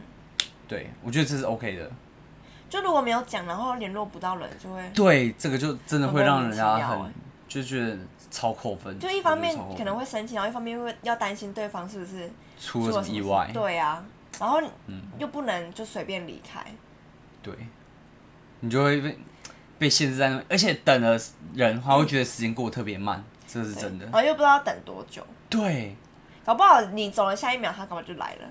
[0.68, 1.90] 对，我觉得这是 OK 的。
[2.68, 7.10] 就如果没有讲，然后联络不到人，就会对，这个就真的会让人家很
[7.48, 7.96] 就觉得
[8.30, 8.98] 超扣分。
[8.98, 12.30] 就一方面我觉得超扣分可能会生气，然后一方面会要担心对方是不是
[12.60, 13.46] 出了什么意外。
[13.46, 14.04] 事对啊，
[14.38, 16.64] 然后嗯又不能就随便离开。
[17.42, 17.54] 对，
[18.60, 19.18] 你就会被
[19.78, 21.20] 被限制在那，而且等的
[21.54, 24.14] 人还会觉得时间过得特别慢，这是真的然。
[24.14, 25.96] 后又不知道等多久，对，
[26.44, 28.48] 搞不好你走了下一秒，他干嘛就来了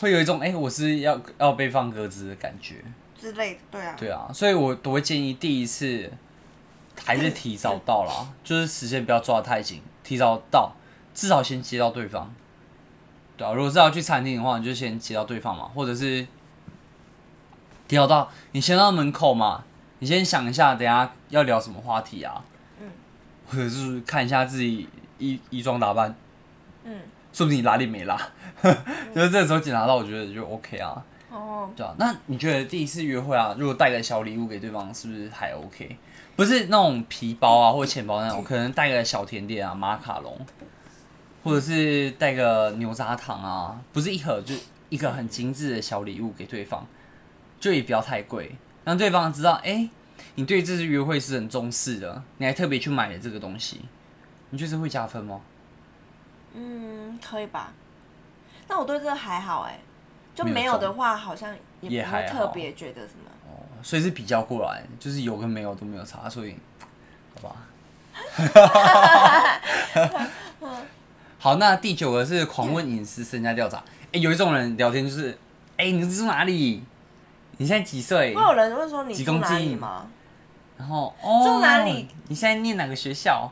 [0.00, 2.82] 会有一种哎、欸我是要要被放鸽子的感觉。
[3.18, 3.60] 之类的。
[3.70, 6.10] 对啊，对啊，所以我都会建议第一次
[7.04, 10.72] 还是提早到啦， 就是时间不要抓得太紧，提早到，
[11.14, 12.32] 至少先接到对方。
[13.36, 16.26] 对啊，如果是要去餐厅的话，你就先接到对方嘛，或者是
[17.88, 19.64] 提早到，你先到门口嘛，
[19.98, 22.44] 你先想一下，等下要聊什么话题啊？
[22.80, 22.88] 嗯，
[23.48, 26.14] 或者是看一下自己衣衣装打扮，
[26.84, 27.00] 嗯，
[27.32, 28.16] 说不定你拉链没拉，
[29.14, 31.02] 就是这个时候检查到，我觉得就 OK 啊。
[31.30, 35.96] 哦，对啊，那你觉得第一次约会啊，如果带个小礼物给对方，是不是还 OK？
[36.36, 40.38] 不是那种皮包啊，或者钱包那种，可能带个小甜点啊，马卡龙，
[41.42, 44.54] 或者是带个牛轧糖啊，不是一盒，就
[44.88, 46.86] 一个很精致的小礼物给对方，
[47.58, 49.90] 就也不要太贵，让对方知道，哎、欸，
[50.36, 53.80] 你对这次约会是很重视的，你还特别去买了这个东西，
[54.50, 55.40] 你觉得会加分吗？
[56.54, 57.72] 嗯，可以吧？
[58.66, 59.80] 但我对这个还好哎，
[60.34, 61.50] 就没没有有的话，好像
[61.80, 63.30] 也不会也还好特别觉得什么。
[63.48, 66.54] 哦所以是比较过来，就是有跟没有都没有差，所以，
[67.34, 67.56] 好吧。
[71.42, 73.78] 好，那第九个是狂问隐私、身家调查。
[73.78, 75.36] 哎、欸，有一种人聊天就是，
[75.76, 76.84] 哎、欸，你住哪里？
[77.56, 78.32] 你现在几岁？
[78.32, 80.06] 会有人问说你几住哪里公斤吗？
[80.78, 82.06] 然后哦，住哪里？
[82.28, 83.50] 你现在念哪个学校？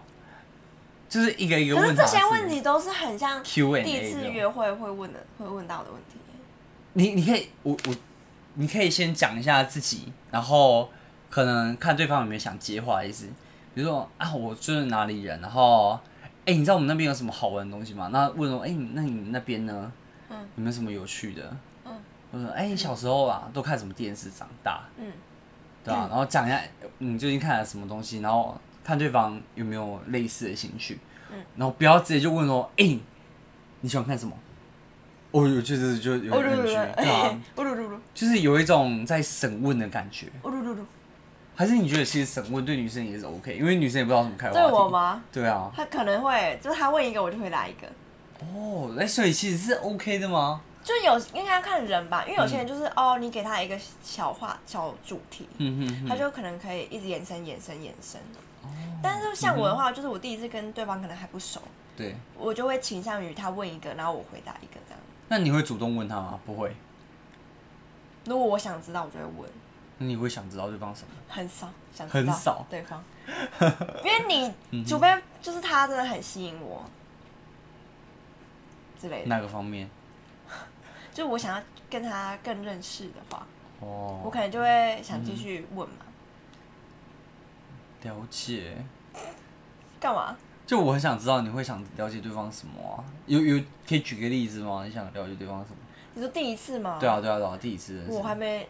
[1.09, 1.83] 就是一个一个问。
[1.83, 6.21] 可是这些问题都是很像 Q&A 第一次约会会问的，会问到的问题。
[6.93, 7.95] 你你可以，我我，
[8.55, 10.89] 你可以先讲一下自己，然后
[11.29, 13.27] 可能看对方有没有想接话的意思。
[13.75, 15.99] 比如说啊，我就是哪里人，然后
[16.51, 18.09] 哎、欸，你知道我们那边有什么好玩的东西吗？
[18.13, 19.93] 那问说，哎、欸，那你们那边呢？
[20.31, 21.57] 嗯，有没有什么有趣的？
[21.85, 21.93] 嗯，
[22.33, 24.83] 我说，哎、欸，你小时候啊，都看什么电视长大？
[24.97, 25.13] 嗯，
[25.85, 26.61] 对啊，然后讲一下
[26.99, 30.99] 你最近看了什么东西，然后看对方有没有类似的兴趣。
[31.31, 33.01] 嗯，然后不要直接就问说，哎、欸，
[33.83, 34.37] 你喜欢看什么？
[35.31, 37.41] 哦，有就是就有感觉，对啊，
[38.13, 40.27] 就是有一种在审问的感觉。
[41.55, 44.59] 还是你觉得其实审问对女生也是 OK，因为女生也不知道怎么开话题。
[44.59, 45.23] 对我吗？
[45.31, 45.71] 对啊。
[45.75, 47.87] 他可能会，就是他问一个，我就回答一个。
[48.41, 50.63] 哦，那所以其实是 OK 的吗？
[50.83, 58.19] 就有应该要看人吧，因为有些人就是、嗯、哦，你给他一个小话小主题，嗯哼哼，他就可能可以一直延伸、延伸、延伸。
[59.03, 61.61] 但是像我的话，就是我第一次跟对方可能还不熟，
[61.97, 65.01] 对，我就会倾向于他问一个，然后我回答一个这样。
[65.29, 66.41] 那你会主动问他吗？
[66.47, 66.75] 不会。
[68.25, 69.51] 如果我想知道，我就会问。
[70.03, 71.09] 那你会想知道对方什么？
[71.29, 73.05] 很少，想知道很少对方，
[74.03, 75.07] 因为你除非
[75.43, 76.83] 就是他真的很吸引我
[78.99, 79.27] 之类的。
[79.29, 79.89] 哪个方面？
[81.13, 83.47] 就我想要跟他更认识的话，
[83.81, 85.97] 哦，我可能就会想继续问嘛。
[88.03, 88.79] 了解。
[90.01, 90.35] 干嘛？
[90.67, 93.05] 就我很想知道你会想了解对方什么啊？
[93.27, 94.83] 有有可以举个例子吗？
[94.87, 95.77] 你想了解对方什么？
[96.15, 96.97] 你说第一次吗？
[96.99, 98.03] 对啊对啊对啊，第一次。
[98.09, 98.67] 我还没。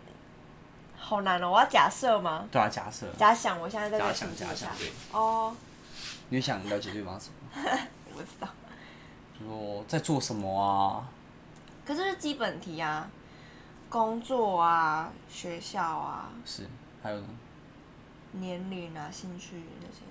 [1.00, 1.50] 好难哦！
[1.50, 2.46] 我要假设吗？
[2.52, 3.06] 对啊，假设。
[3.18, 4.92] 假想，我现在在假想假想对。
[5.12, 5.54] 哦。
[6.28, 7.60] 你会想了解对方什么？
[8.12, 8.48] 我不知道。
[9.38, 11.08] 说在做什么啊？
[11.84, 13.08] 可是是基本题啊，
[13.88, 16.28] 工作啊，学校啊。
[16.44, 16.68] 是，
[17.02, 17.26] 还有呢？
[18.32, 20.02] 年龄啊，兴趣那些。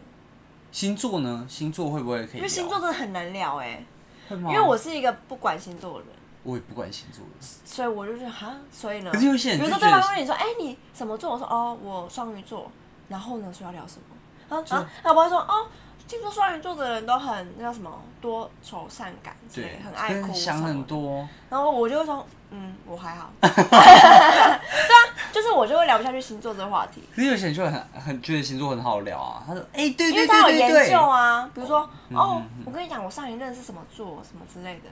[0.71, 1.45] 星座呢？
[1.47, 2.38] 星座会不会可以？
[2.38, 3.84] 因为星座真的很难聊哎。
[4.32, 6.15] 因为我是一个不管星座的人。
[6.43, 11.32] 我也不管星座的，所以我就是哈，所以呢，可是有些人，比如说对方问你说，哎、欸，你什么座？
[11.32, 12.71] 我说哦，我双鱼座。
[13.10, 14.56] 然后呢，说要聊什么？
[14.56, 15.65] 啊啊，老婆说哦，
[16.08, 21.28] 听说双鱼座的人都很那叫什么多愁善感，对，很爱哭，想很多。
[21.49, 23.32] 然后我就会说，嗯，我还好。
[23.41, 27.02] 对啊，就是我就会聊不下去星座这个话题。
[27.15, 29.43] 可是有些人就很很觉得星座很好聊啊。
[29.47, 31.49] 他说，哎、欸，对对对对，对，因为他有研究啊。
[31.52, 34.89] 比如说，哦，我跟你讲，我上一任是什么座，什么之类的。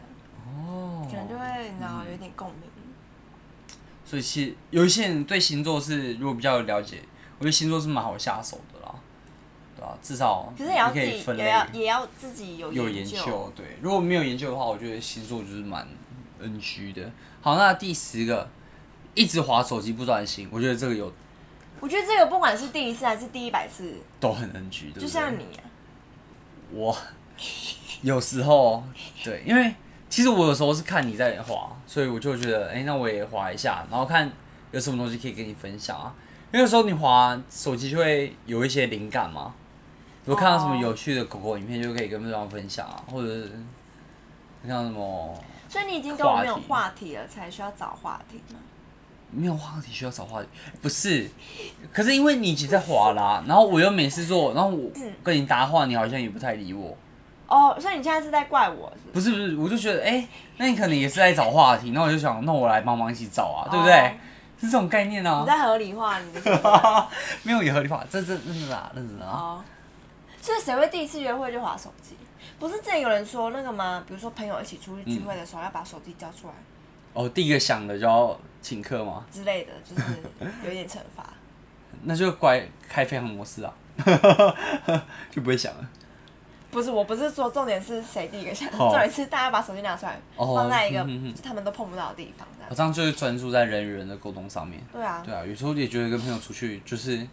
[0.58, 2.62] 哦，可能就会你知道有点共鸣，
[4.04, 7.02] 所以其实有一些人对星座是如果比较有了解，
[7.38, 8.96] 我觉得星座是蛮好下手的啦，
[9.76, 9.98] 对吧？
[10.02, 13.78] 至少可是也要自己也要也要自己有有研究，对。
[13.82, 15.88] 如果没有研究的话，我觉得星座就是蛮
[16.42, 17.12] NG 的。
[17.42, 18.50] 好，那第十个，
[19.14, 21.14] 一直划手机不专心，我觉得这个有，
[21.80, 25.62] 我觉得这个不管是第一次还是第一百次都很 NG 的，就像你啊，
[26.72, 26.98] 我
[28.02, 28.84] 有时候
[29.24, 29.76] 对，因为。
[30.10, 34.32] 其实我有时候是看你在滑，所以我就觉得，哎、欸，那我也滑一下，然后看
[34.72, 36.14] 有什么东西可以跟你分享啊。
[36.52, 39.54] 因为有时候你滑手机就会有一些灵感嘛，
[40.24, 43.52] 如果看到什么有趣的狗狗影片，就可以跟对方分享啊，或者是
[44.66, 45.38] 像什么。
[45.68, 48.60] 所以你已经跟我没有话题了，才需要找话题吗？
[49.30, 50.48] 没有话题需要找话题？
[50.82, 51.30] 不是，
[51.92, 54.90] 可是因为你已经在滑啦、啊，然后我又没事做，然后我
[55.22, 56.98] 跟你搭话，你好像也不太理我。
[57.48, 59.32] 哦，所以你现在是在怪我是不是？
[59.32, 63.94] 不是不是，我就觉得，哎、欸，那你可能也是在找话题，那我就想，那我来帮忙一起找啊，对不对？
[63.94, 64.12] 哦、
[64.60, 65.40] 是这种概念啊。
[65.42, 66.42] 你在合理化你的。
[67.44, 69.32] 没有也合理化，这这认真啊，认真啊。
[69.32, 69.64] 哦。
[70.42, 72.16] 所以谁会第一次约会就划手机？
[72.60, 74.04] 不是之前有人说那个吗？
[74.08, 76.54] 比如说朋友一起出去聚会的时候，要把手机交出来。
[77.14, 79.26] 哦，第一个想的就要请客吗？
[79.32, 80.18] 之类的，就是
[80.66, 81.26] 有一点惩罚。
[82.04, 83.74] 那就乖开飞行模式啊，
[85.32, 85.90] 就不会想了。
[86.70, 91.00] 不是，我不是说重点是谁第一个想，重点是大家把手机拿出来，放在一个
[91.44, 92.48] 他们都碰不到的地方。
[92.70, 94.82] 我这样就是专注在人与人的沟通上面。
[94.92, 97.26] 对啊，对啊，有时候也觉得跟朋友出去，就是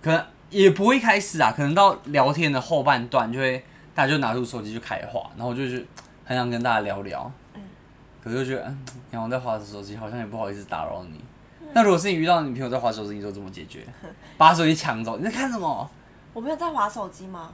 [0.00, 5.84] 可能也不会开始啊，可能到聊天的后半段就会大家就拿出手机就开话，然后就是
[6.24, 7.30] 很想跟大家聊聊。
[7.54, 7.62] 嗯。
[8.22, 11.20] 可是就觉得，嗯，然后在划着手机，好像也不好意思打扰你。
[11.74, 13.84] 那如果是你遇到你朋友在划手机，你说怎么解决？
[14.38, 15.16] 把手机抢走？
[15.16, 15.90] 你在看什么？
[16.32, 17.50] 我朋友在划手机吗？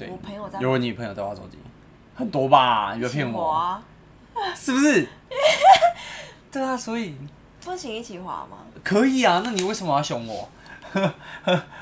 [0.00, 1.58] 对，我朋友在，有你朋友在玩手机，
[2.14, 2.92] 很多吧？
[2.96, 3.82] 你别骗我，啊、
[4.56, 5.06] 是不是？
[6.50, 7.14] 对啊，所以
[7.62, 8.58] 不行一起滑吗？
[8.82, 10.48] 可以啊，那你为什么要凶我？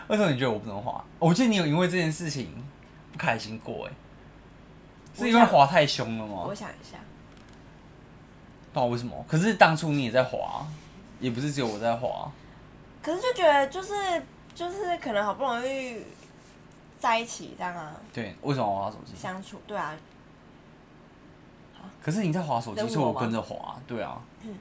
[0.08, 1.02] 为什么你觉得我不能滑？
[1.20, 2.52] 我记得你有因为这件事情
[3.12, 3.92] 不开心过哎，
[5.16, 6.42] 是因为滑太凶了吗？
[6.46, 6.98] 我想一下，
[8.72, 9.24] 不知道为什么？
[9.28, 10.66] 可是当初你也在滑，
[11.20, 12.30] 也不是只有我在滑，
[13.00, 13.94] 可是就觉得就是
[14.54, 16.02] 就是可能好不容易。
[16.98, 17.92] 在一起这样啊？
[18.12, 19.14] 对，为什么我滑手机？
[19.16, 19.94] 相处，对啊。
[22.02, 24.20] 可是你在滑手机，是我跟着滑，对啊。
[24.42, 24.54] 嗯。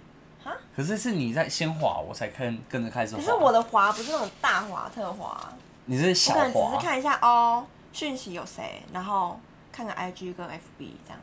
[0.75, 3.21] 可是是你在先滑，我才跟跟着开始滑。
[3.21, 5.51] 可是我的滑不是那种大滑特滑。
[5.85, 6.39] 你是小滑。
[6.39, 9.39] 我可能只是看一下哦，讯息有谁，然后
[9.71, 11.19] 看看 IG 跟 FB 这样。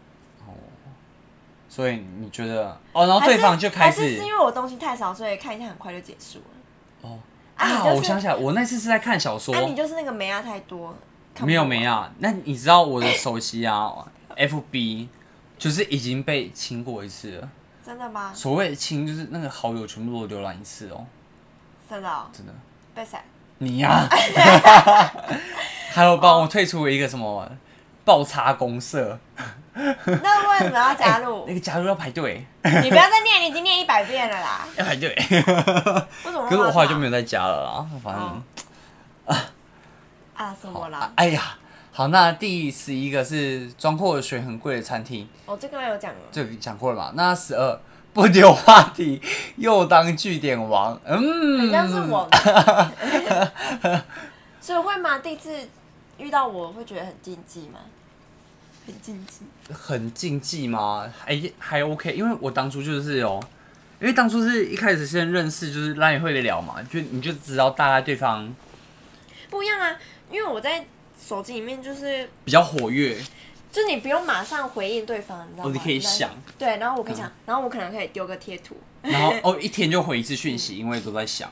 [0.47, 0.53] 哦。
[1.69, 4.03] 所以你觉得哦，然后对方就开始。
[4.03, 7.09] 还是是因为我东西太少，所以看一下很快就结束了。
[7.09, 7.19] 哦。
[7.57, 7.85] 啊！
[7.85, 9.55] 我想起来，我那次是在看小说。
[9.55, 10.95] 那你就是那个没啊太多。
[11.41, 13.93] 没有没啊，那你知道我的手机啊，
[14.37, 15.09] FB
[15.59, 17.49] 就是已经被清过一次了。
[17.85, 18.33] 真的吗？
[18.35, 21.05] 所谓清就是那个好友全部都浏览一次哦。
[21.91, 22.27] 真的、哦。
[22.33, 22.53] 真的。
[22.95, 23.19] 被谁？
[23.59, 25.13] 你呀、 啊。
[25.91, 27.49] 还有帮我退出一个什么
[28.05, 29.19] 爆叉公社。
[29.75, 31.41] 那为什么要加入？
[31.41, 32.47] 欸、 那个加入要排队。
[32.83, 34.67] 你不要再念，你已经念一百遍了啦。
[34.77, 35.15] 要排队。
[35.19, 36.49] 为什么？
[36.49, 38.23] 可是我后来就没有再加了啦，反正。
[38.23, 38.43] 哦
[40.37, 40.99] 啊，什么啦？
[40.99, 41.57] 啊、哎呀，
[41.93, 45.29] 好，那第十一个是装货水很贵的餐厅。
[45.47, 47.13] 哦，这个有讲了，这个讲过了嘛？
[47.15, 47.81] 那十二
[48.13, 49.23] 不丢话题
[49.57, 52.29] 又当据点王，嗯，好像是我，
[54.61, 55.19] 所以会吗？
[55.19, 55.51] 第一次
[56.19, 57.81] 遇到我会觉得很禁忌吗？
[58.87, 61.11] 很禁忌，很禁忌吗？
[61.19, 63.43] 还还 OK，因为我当初就是有，
[63.99, 68.55] 因为当初是一开始先认识，就是让你会聊嘛，就你就知道大概对方
[69.49, 69.97] 不一样啊。
[70.31, 70.85] 因为我在
[71.19, 73.17] 手机里面就是比较活跃，
[73.73, 75.71] 就是你不用马上回应对方，你知道吗？
[75.71, 81.51] 哦，你可以想，对，然后我可以想，嗯、然后我可能可以丢个贴图，然后哦，一天就回一次讯息，因为都在想，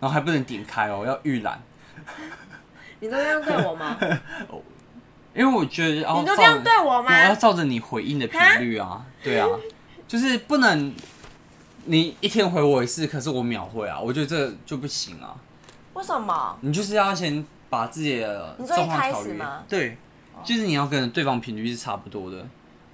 [0.00, 1.62] 然后还不能点开哦，要预览。
[3.04, 3.98] 你都这样对我吗？
[5.36, 7.08] 因为我觉得，哦你都这样对我吗？
[7.08, 9.46] 我要照着你回应的频率啊，对啊，
[10.08, 10.94] 就是不能
[11.84, 15.36] 你一天回我一次，可是我秒回啊，我觉得这就不行啊。
[15.92, 16.56] 为什么？
[16.62, 19.36] 你就是要先把自己的状况调节，
[19.68, 19.98] 对，
[20.42, 22.46] 就是你要跟对方频率是差不多的。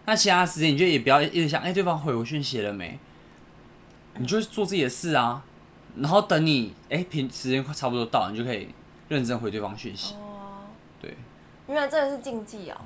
[0.07, 2.99] 那其他时间你就也不要一直想，哎，对方回我讯息了没？
[4.17, 5.43] 你就做自己的事啊，
[5.97, 8.69] 然后等你哎，平时间快差不多到，你就可以
[9.11, 10.15] 认真回对方讯息。
[10.99, 11.15] 对。
[11.69, 12.77] 原来这个是禁忌哦，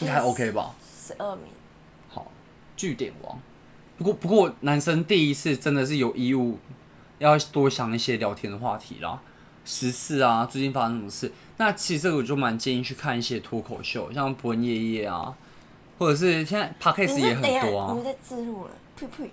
[0.00, 0.74] 应该还 OK 吧？
[0.82, 1.44] 十二名，
[2.08, 2.26] 好，
[2.76, 3.38] 据点王。
[3.96, 6.58] 不过不过，男生第一次真的是有义务
[7.18, 9.20] 要多想一些聊天的话题啦，
[9.64, 11.32] 时事啊，最近发生什么事？
[11.56, 15.36] 那其实这个我就蛮建议去看一些脱口秀，像博恩夜夜啊，
[15.98, 17.94] 或者是现在 Podcast 也很多啊。
[17.96, 19.30] 你在自录了，呸呸。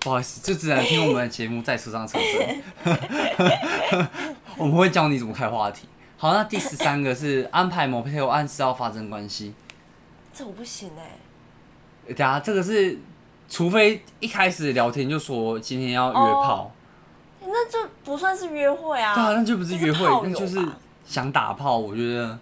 [0.00, 2.62] 哦，不好意思，就只能听我们的节目在车上车震。
[4.56, 5.86] 我们会教你怎么开话题。
[6.16, 9.54] 好，那第十三个是安排某配偶按时要发生关系，
[10.32, 11.02] 这我不行哎、
[12.08, 12.14] 欸。
[12.14, 12.98] 等下，这个是
[13.48, 16.70] 除非一开始聊天就说今天要约炮，
[17.40, 19.14] 哦、那就不算是约会啊。
[19.14, 20.58] 对啊，那就不是约会，那就是
[21.06, 21.78] 想打炮。
[21.78, 22.38] 我觉得，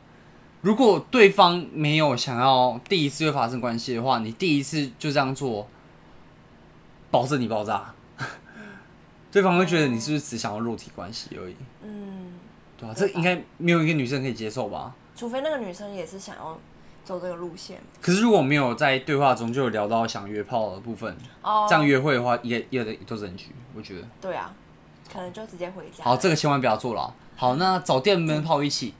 [0.62, 5.68] 如果对方没有想要第一次就发生关系的话，你第一次就这样做，
[7.11, 7.94] 保证你爆炸。
[8.18, 8.27] 嗯、
[9.33, 11.57] 对方会觉得你是不是只想要肉体关系而已？
[11.83, 12.33] 嗯。
[12.77, 14.94] 对啊，这应该没有一个女生可以接受吧？
[15.16, 16.57] 除非那个女生也是想要
[17.05, 17.81] 走这个路线。
[18.01, 24.07] 可是如果没有在对话中就有聊到想约炮的部分，oh, 这样约会的话也也得都是人局，我觉得。
[24.21, 24.55] 对啊，
[25.12, 26.05] 可能就直接回家。
[26.05, 27.12] 好，这个千万不要做了。
[27.35, 28.94] 好，那找电灯泡一起。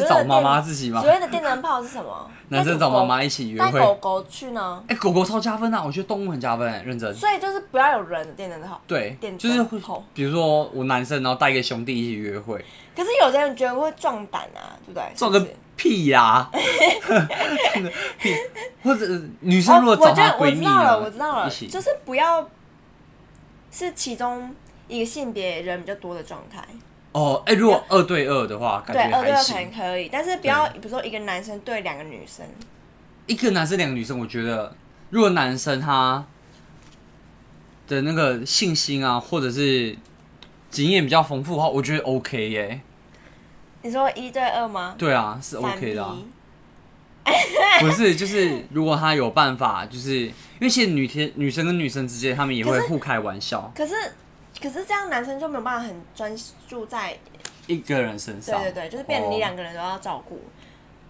[0.00, 1.00] 是找妈妈自己吗？
[1.00, 2.30] 所谓的电灯泡是什么？
[2.48, 3.72] 男生找妈妈一起约会。
[3.72, 4.82] 带狗狗去呢？
[4.88, 5.82] 哎，狗狗超加分啊！
[5.84, 7.14] 我觉得动物很加分，认真。
[7.14, 8.80] 所以就是不要有人的电灯泡。
[8.86, 9.78] 对，就是会，
[10.12, 12.64] 比如说我男生，然后带一个兄弟一起约会。
[12.94, 15.02] 可是有的人觉得会壮胆啊，对不对？
[15.16, 16.50] 壮个屁呀！
[18.18, 18.34] 屁！
[18.84, 19.06] 或者
[19.40, 20.98] 女生如果找她闺蜜呢？
[20.98, 22.46] 我知道了，就是不要
[23.70, 24.54] 是其中
[24.88, 26.62] 一个性别人比较多的状态。
[27.12, 29.10] 哦，哎，如果二对二的话，感觉还行。
[29.10, 32.46] 对，二对二可能可以，但是不要，比如说一个男生对两个女生。
[33.26, 34.74] 一个男生两个女生，我觉得
[35.10, 36.24] 如果男生他
[37.86, 39.94] 的那个信心啊，或者是
[40.70, 42.80] 经验比较丰富的话，我觉得 OK 耶。
[43.82, 44.94] 你说一对二吗？
[44.96, 46.16] 对啊，是 OK 的啊。
[47.80, 53.70] 不是，就是如果他有办法，就是因为现在女天女生跟女生之间，他们也会互开玩笑。
[53.76, 53.94] 可是。
[54.62, 56.32] 可是这样，男生就没有办法很专
[56.68, 57.18] 注在
[57.66, 58.60] 一个人身上。
[58.60, 60.40] 对对对，就是变成你两个人都要照顾。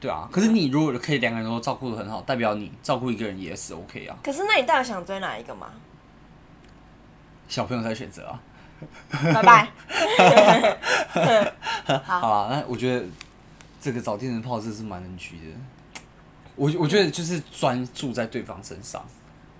[0.01, 4.17] 对啊，可是你如果可以两个人都照顾的很好，代表你照顾一个人也是 OK 啊。
[4.25, 5.69] 可是那你到底想追哪一个嘛？
[7.47, 8.41] 小朋友才选择啊。
[9.11, 9.69] 拜拜。
[12.03, 13.05] 好啊，那我觉得
[13.81, 16.11] 这个找电灯泡真是蛮能举的。
[16.57, 19.05] 我我觉得就是专注在对方身上。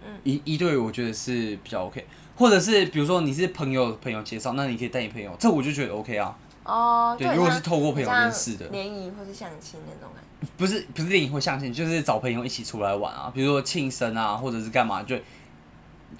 [0.05, 0.19] 嗯。
[0.25, 2.05] 一一对，我觉得是比较 OK。
[2.37, 6.37] 或者是比如说你是朋友朋友介绍，那你可以带你朋友，这我就觉得 OK 啊。
[6.65, 8.67] 哦，对，如果是透过朋友认识的。
[8.69, 15.17] 联谊或是相亲那种感觉，不是不是联谊或相亲，就是找朋友一起出来玩啊，比如说庆生啊，或者是干嘛，就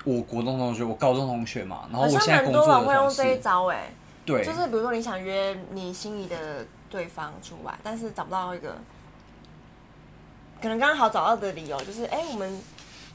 [0.05, 3.95] 我国中同学，我高中同学嘛，然后我现在工作会用这一招哎、欸，
[4.27, 8.77] 对，就是比如说你想约你心仪的对方出来，但是找不到一个，
[10.61, 12.61] 可能刚好找到的理由就是，哎、欸，我们。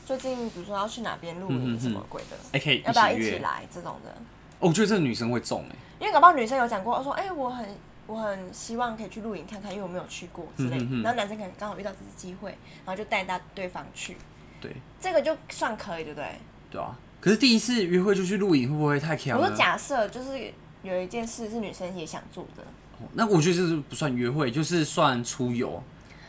[0.08, 4.16] 最近比如说要去哪边露营什么鬼的，哎，可以要不要一起来这种的？
[4.58, 7.68] 我觉得这个女生会中哎，因为搞不好女生有讲过，说哎，我很
[8.06, 10.86] 我很希望可以去露营看看，因为我没有去过之类的。
[11.04, 12.52] 然后男生可能刚好遇到这次机会，
[12.86, 14.16] 然后就带到对方去。
[14.62, 16.26] 对，这个就算可以，对不对？
[16.72, 16.98] 对啊。
[17.20, 19.38] 可是第一次约会就去露营，会不会太强？
[19.38, 20.54] 我说假设就是
[20.84, 22.64] 有一件事是女生也想做的，
[23.14, 25.84] 那我觉得这是不算约会，就是算出游。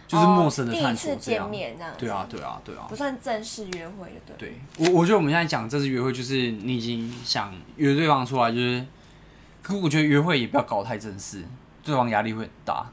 [0.09, 1.95] 就是陌生的探索，第一次见面这样。
[1.97, 4.55] 对啊，对啊，对啊，不算正式约会的，对。
[4.77, 8.85] 对，我我觉得我们现在讲正式约会，就是你已经想约对方出来，就是。
[9.61, 11.45] 可我觉得约会也不要搞太正式，
[11.83, 12.91] 对方压力会很大。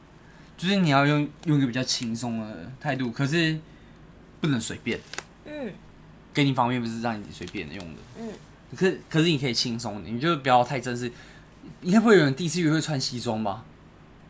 [0.58, 3.58] 就是你要用用一个比较轻松的态度，可是
[4.42, 5.00] 不能随便。
[5.46, 5.72] 嗯，
[6.34, 8.02] 给你方便不是让你随便用的。
[8.20, 8.30] 嗯，
[8.76, 11.10] 可是可是你可以轻松，你就不要太正式。
[11.82, 13.64] 应该不会有人第一次约会穿西装吧？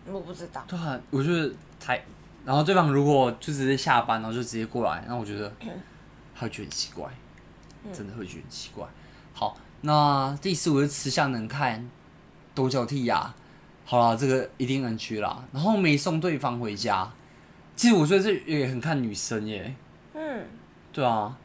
[0.05, 0.63] 我不知道。
[0.67, 1.99] 对啊，我觉得太……
[2.45, 5.51] 然后对方如果就直接下班，然后就直接过来，那我觉得
[6.35, 7.09] 他会觉得很奇怪，
[7.91, 8.87] 真的会觉得很奇怪。
[9.33, 11.89] 好，那第四我是吃相能看，
[12.53, 13.33] 多交替呀。
[13.87, 15.43] 好啦，这个一定能去啦。
[15.51, 17.11] 然后没送对方回家，
[17.75, 19.75] 其实我觉得这也很看女生耶。
[20.13, 20.45] 嗯，
[20.91, 21.37] 对啊，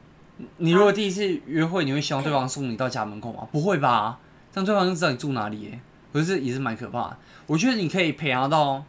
[0.57, 3.47] 你如果第一次约会，你会希望对方送你到家门口吗？
[3.53, 4.19] 不会吧，
[4.53, 5.81] 这样对方就知道你住哪里耶。
[6.13, 7.19] 可是也是蛮可怕的。
[7.47, 8.83] 我觉得你可以陪他到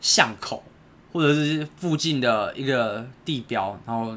[0.00, 0.62] 巷口，
[1.12, 4.16] 或者是附近的一个地标，然后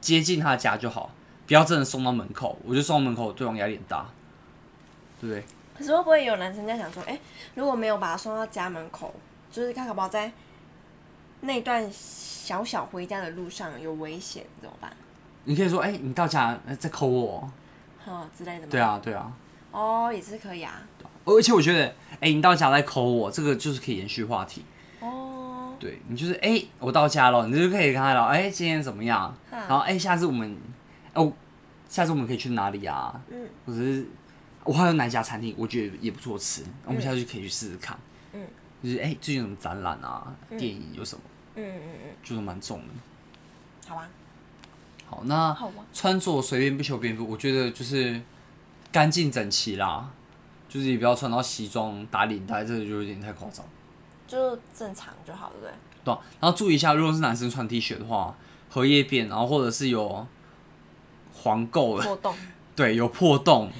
[0.00, 1.10] 接近他的家就好，
[1.46, 2.58] 不要真的送到门口。
[2.64, 4.06] 我觉得送到门口，对方压力很大，
[5.20, 5.44] 对不对？
[5.76, 7.20] 可是会不会有男生在想说，哎、欸，
[7.54, 9.14] 如果没有把他送到家门口，
[9.50, 10.32] 就是看可不好在
[11.42, 14.90] 那段小小回家的路上有危险怎么办？
[15.44, 17.50] 你可以说，哎、欸，你到家再 call 我，
[18.02, 18.68] 哈之类的吗？
[18.70, 19.32] 对啊，对啊。
[19.70, 20.82] 哦，也是可以啊。
[21.26, 24.64] 而且我觉得，哎、欸，你到家再 call 我，这个就是可以延续话题。
[25.76, 25.78] 哦。
[25.80, 29.32] 对，你就是，哎、欸，我到家了，你就可以跟他聊，哎、欸，今天怎么样？
[29.50, 30.56] 哈然后，哎、欸，下次我们，
[31.14, 31.32] 哦，
[31.88, 33.20] 下次我们可以去哪里啊？
[33.30, 33.48] 嗯。
[33.66, 34.06] 或者是。
[34.64, 37.96] 我还有哪家餐厅，我觉得也不错吃，我们下次可以去试试看。
[38.32, 38.44] 嗯，
[38.82, 40.26] 就是哎、欸，最近有什么展览啊？
[40.50, 41.22] 嗯、电影有什么？
[41.54, 42.86] 嗯嗯嗯，就是蛮重的。
[43.86, 44.08] 好吧。
[45.08, 45.56] 好，那
[45.94, 48.20] 穿着随便不求边幅，我觉得就是
[48.90, 50.10] 干净整齐啦，
[50.68, 53.64] 就是也不要穿到西装打领带，这个就有点太夸张。
[54.26, 55.72] 就正常就好，对不对？
[56.04, 56.20] 对、啊。
[56.40, 58.34] 然后注意一下，如果是男生穿 T 恤的话，
[58.70, 60.26] 荷叶边，然后或者是有
[61.34, 62.36] 黄垢的破洞，
[62.76, 63.70] 对，有破洞。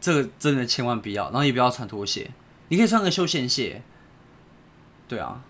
[0.00, 2.30] 这个真的千万不要，然后也不要穿拖鞋，
[2.68, 3.82] 你可以穿个休闲鞋。
[5.08, 5.42] 对啊，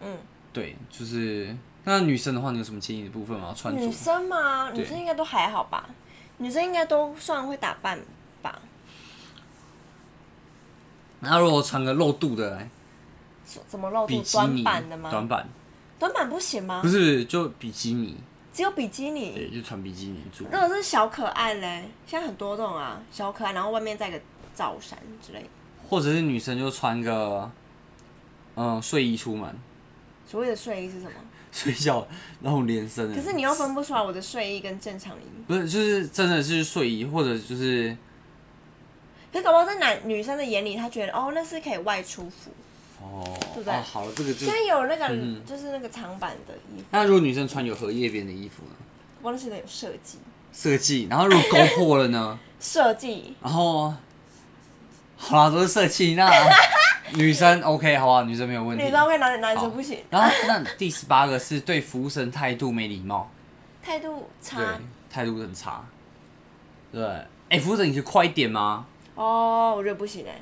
[0.00, 0.18] 嗯，
[0.52, 3.54] 对，就是那女生的话，你有什么建议的部分吗？
[3.56, 4.70] 穿女生吗？
[4.70, 5.88] 对女生应该都还好吧？
[6.36, 7.98] 女生应该都算会打扮
[8.42, 8.60] 吧？
[11.20, 12.68] 那如果穿个露肚的，
[13.66, 14.22] 怎么露肚？
[14.32, 15.10] 短版的吗？
[15.10, 15.48] 短版，
[15.98, 16.80] 短版不行吗？
[16.82, 18.16] 不是，就比基尼。
[18.52, 20.44] 只有比基尼，对，就穿比基尼住。
[20.50, 24.20] 如果是小可爱嘞，现在很多这种啊，小可爱，然后外面再个
[24.54, 25.46] 罩衫之类的。
[25.88, 27.48] 或者是女生就穿个，
[28.56, 29.54] 嗯，睡衣出门。
[30.26, 31.12] 所谓的睡衣是什么？
[31.52, 32.06] 睡觉
[32.40, 33.14] 那种连身的。
[33.14, 35.22] 可是你又分不出来我的睡衣跟正常衣。
[35.46, 37.96] 不是，就是真的是睡衣，或者就是。
[39.32, 42.50] 可是搞不好在男女生的眼里，他觉得哦，那是可以外出服。
[43.00, 43.24] 哦，
[43.54, 43.72] 对不对？
[43.74, 46.84] 哦、好了，这个就现在有那个，嗯、就是那个长版的衣服。
[46.90, 48.72] 那如果女生穿有荷叶边的衣服呢？
[49.22, 50.18] 我那现在有设计。
[50.52, 52.38] 设计，然后如果勾破了呢？
[52.58, 53.36] 设计。
[53.42, 53.94] 然后，
[55.16, 56.14] 好啦，都是设计。
[56.14, 56.28] 那
[57.14, 58.22] 女生 OK 好吧？
[58.22, 58.84] 女生没有问题。
[58.84, 59.98] 女生 OK，男男生不行。
[60.10, 63.30] 然后那第十八个是对服务生态度没礼貌。
[63.82, 64.56] 态度差。
[64.56, 64.66] 对，
[65.10, 65.84] 态度很差。
[66.90, 68.86] 对，哎、欸，服务生，你可以快一点吗？
[69.14, 70.40] 哦，我觉得不行哎，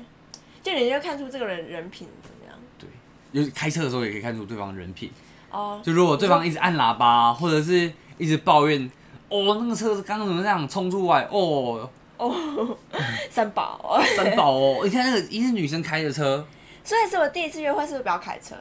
[0.63, 2.07] 就你就看出这个人人品。
[3.37, 5.11] 就是开车的时候也可以看出对方人品
[5.51, 5.79] 哦。
[5.83, 8.89] 就如果对方一直按喇叭，或者是一直抱怨，
[9.29, 11.21] 哦，那个车子刚刚怎么这样冲出来？
[11.29, 12.77] 哦哦，
[13.29, 14.81] 三宝，三宝哦！
[14.83, 16.43] 你看那个一是女生开的车，
[16.83, 18.55] 所以是我第一次约会，是不是不要开车？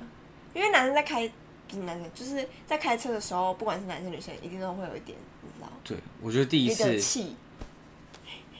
[0.52, 1.26] 因为男生在开，
[1.66, 5.68] 不是男生，就是在开车的时候，不管是男生女生，一定都会有一点，你知道？
[5.82, 7.34] 对，我觉得第一次，气，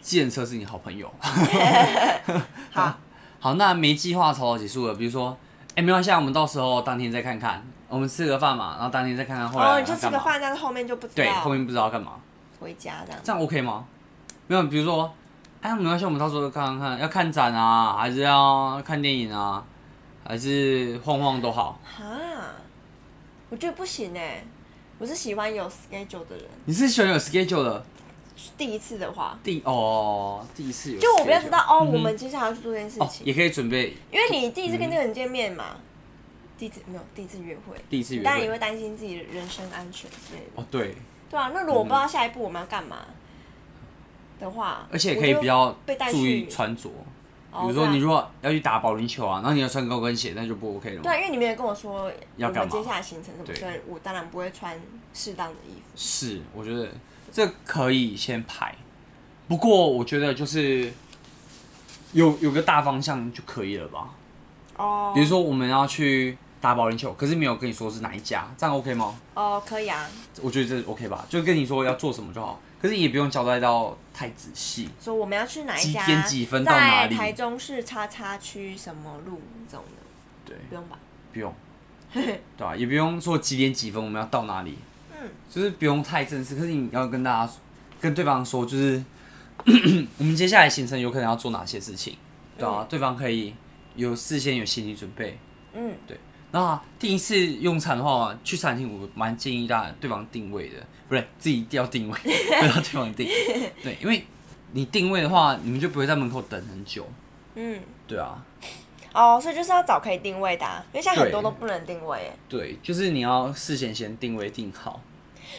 [0.01, 1.13] 计程车是你好朋友。
[2.73, 2.99] 好
[3.39, 5.37] 好，那没计划草草结束了，比如说。
[5.77, 7.63] 哎，没关系，我们到时候当天再看看。
[7.89, 9.67] 我们吃个饭嘛，然后当天再看看后来。
[9.67, 11.13] 哦，你就吃个饭，但是后面就不知道。
[11.15, 12.13] 对，后面不知道干嘛。
[12.59, 13.21] 回家这样。
[13.23, 13.85] 这样 OK 吗？
[14.47, 15.15] 没有，比如说，
[15.61, 19.63] 哎，没关系，我们到时候看看看，要看展啊，还是要看电影啊，
[20.27, 21.79] 还是晃晃都好。
[21.85, 22.03] 哈，
[23.51, 24.43] 我觉得不行哎，
[24.99, 26.45] 我是喜欢有 schedule 的人。
[26.65, 27.85] 你是喜欢有 schedule 的？
[28.59, 35.77] 第一次的话，第哦，第一次有，就我不要知道哦，我们接下来要去做这件事情，也可以准备，因为你第一次跟这个人见面嘛，
[36.59, 40.63] 第一次没有第一次约会，第一次约然也会担心自己的人身安全之类的。
[40.63, 40.95] 哦，对，
[41.31, 42.99] 对啊，那如果我不知道下一步我们要干嘛
[44.39, 45.75] 的话，而且也可以比较
[46.11, 46.91] 注意穿着，
[47.53, 51.03] 比如说你如果要去打保龄球啊，然后你要穿高跟鞋，那就不 OK 了。
[51.03, 54.79] 对，因为你没有跟我说要干嘛，接下来行程什么，所以我当然不会穿
[55.15, 55.83] 适当的衣服。
[55.97, 56.91] 是，我觉得
[57.33, 58.75] 这可以先排。
[59.49, 60.93] 不过我觉得就是
[62.13, 64.11] 有有个大方向就可以了吧。
[64.77, 65.13] 哦。
[65.15, 69.15] 比如说我们要去打保龄球，可是没有跟你说是哪一家，这样 OK 吗？
[69.35, 70.09] 哦，可以啊。
[70.41, 74.89] 我觉得这 OK 吧，就跟你说要做什么就好，可是也不用交代到太仔细。
[75.01, 76.01] 说我们要去哪一家？
[76.01, 77.15] 几点几分到哪里？
[77.15, 80.03] 台中市叉叉区什么路这种的。
[80.45, 80.99] 对，不用吧？
[81.33, 81.55] 不用，
[82.13, 82.77] 对吧、啊？
[82.77, 84.79] 也不用说几点几分我们要到哪里，
[85.21, 86.55] 嗯，就是不用太正式。
[86.55, 87.53] 可是你要跟大家
[88.01, 89.03] 跟对方说，就是
[90.19, 92.17] 我们接下来行程有可能要做哪些事情，
[92.59, 93.55] 对啊，嗯、对方可以
[93.95, 95.39] 有事先有心理准备，
[95.73, 96.19] 嗯，对。
[96.53, 100.77] 那第一次用餐的话，去餐厅我蛮建议大家对方定位的，
[101.09, 103.29] 不是，自己一定要定位， 不要对方定。
[103.83, 104.25] 对，因为
[104.73, 107.07] 你定位的话，你们就不会在门口等很久。
[107.57, 108.43] 嗯，对啊。
[109.17, 112.31] 哦，所以就是要找可以定位的，啊，因为现在很多都不能定位。
[112.49, 115.01] 对，就是你要事先先定位定好。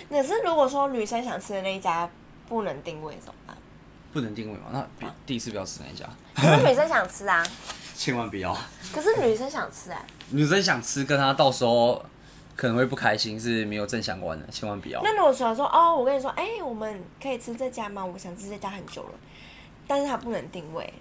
[0.10, 2.08] 可是如果说女生想吃的那一家
[2.47, 3.58] 不能定位怎么办？
[4.14, 4.88] 不能定位吗？
[4.99, 6.05] 那第一次不要吃那一家。
[6.36, 7.43] 可是女生想吃啊。
[7.95, 8.55] 千万不要。
[8.93, 10.05] 可是女生想吃哎、欸。
[10.30, 12.03] 女生想吃，跟她到时候
[12.55, 15.01] 可能会不开心，是没有正相关的，千万不要。
[15.03, 18.05] 那如果说说哦，我跟你说，哎、欸，我们可以吃这家吗？
[18.05, 19.12] 我想吃这家很久了，
[19.88, 20.93] 但是他不能定位。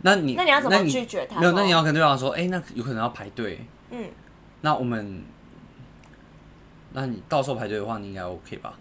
[0.00, 1.38] 那你那你要怎么拒绝他？
[1.38, 3.64] 没有，那你要跟对方说，哎、欸，那有可能要排队。
[3.90, 4.06] 嗯。
[4.62, 5.22] 那我们，
[6.92, 8.74] 那你到时候排队的话，你应该 OK 吧？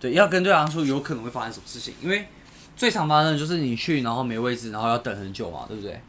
[0.00, 2.26] 对，要跟对方说有可能会发生什么事情，因为
[2.76, 6.00] 最常发生的就是你去，然后没位置，然后要等很久嘛，对不对？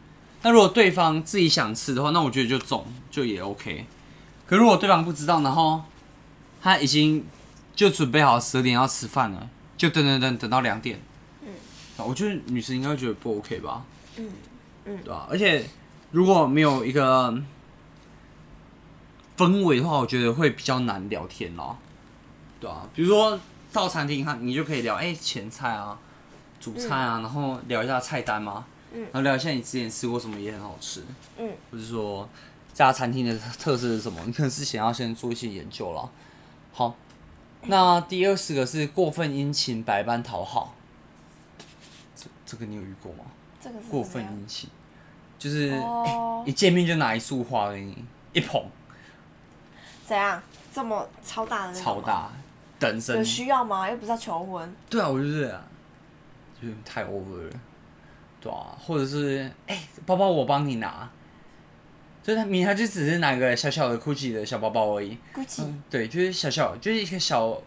[0.42, 3.86] 那如果对方自己想吃的话，那我觉得就中，就也 OK。
[4.46, 5.82] 可如果对方不知道，然后
[6.62, 7.24] 他已经
[7.74, 11.00] 就准备好十点要吃饭了，就等等等等到两点，
[11.42, 11.48] 嗯，
[12.06, 13.84] 我觉得女生应该会觉得不 OK 吧？
[14.16, 14.30] 嗯
[14.84, 15.26] 嗯，对吧？
[15.30, 15.64] 而且
[16.10, 17.32] 如果没有一个
[19.36, 21.76] 氛围的话，我觉得会比较难聊天咯，
[22.60, 23.38] 对啊，比如说
[23.72, 25.98] 到餐厅，哈，你就可以聊，哎、欸，前菜啊，
[26.60, 28.66] 主菜啊，然后聊一下菜单嘛。
[28.92, 31.02] 然后聊一下你之前吃过什么也很好吃，
[31.36, 32.26] 嗯，或者说
[32.72, 34.18] 这家餐厅的特色是什么？
[34.24, 36.08] 你可能是想要先做一些研究了。
[36.72, 36.96] 好，
[37.64, 40.74] 那第二十个是过分殷勤，百般讨好。
[42.14, 43.24] 这这个你有遇过吗？
[43.60, 44.70] 这个过分殷勤，
[45.38, 48.64] 就是、欸、 一见面就拿一束花给你一捧。
[50.04, 50.40] 怎样？
[50.72, 51.74] 这么超大的？
[51.74, 52.30] 超大，
[52.78, 53.16] 等身。
[53.16, 53.90] 有需要吗？
[53.90, 54.74] 又不是要求婚。
[54.88, 55.62] 对啊，我就是啊，
[56.60, 57.60] 就是太 over 了。
[58.40, 61.10] 对啊或者是哎、欸，包包我帮你拿，
[62.22, 65.18] 就是他明他就只是拿个小小的 Gucci 的小包包而已。
[65.34, 67.60] Gucci、嗯、对，就是小小，就是一个小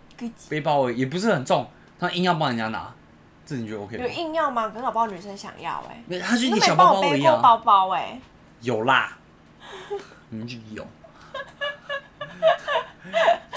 [0.48, 1.68] 背包而已，也不是很重，
[2.00, 2.94] 他硬要帮人家拿，
[3.50, 4.04] 这你觉得 OK 吗？
[4.04, 4.70] 有硬要吗？
[4.70, 7.39] 可是我不知道女生想要哎、欸，他就是一个小包包而已啊。
[7.41, 8.22] 包包哎、欸，
[8.62, 9.18] 有啦，
[10.30, 10.86] 你们就有，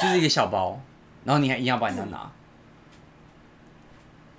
[0.01, 0.81] 就是一个小包，
[1.25, 2.31] 然后你还硬要帮人家拿。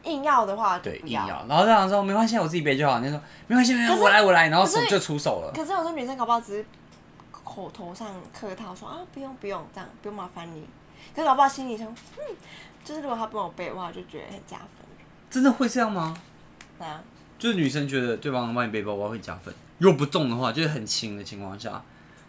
[0.05, 2.99] 硬要的话，对，硬要，然后这样说没关系，我自己背就好。
[2.99, 5.51] 你说没关系，没关系，我来，我来，然后手就出手了。
[5.55, 6.65] 可是有时候女生搞不好只是
[7.31, 10.67] 口头上客套说啊，不用不用这样，不用麻烦你。
[11.15, 12.35] 可是搞不好心里想，嗯，
[12.83, 14.82] 就是如果他帮我背的话，就觉得很加分。
[15.33, 16.15] 真的会这样吗？
[16.77, 17.01] 啊，
[17.39, 21.81] 就是女生觉得对方帮你背包包会加分，如果不重的话，就是很轻的情况下，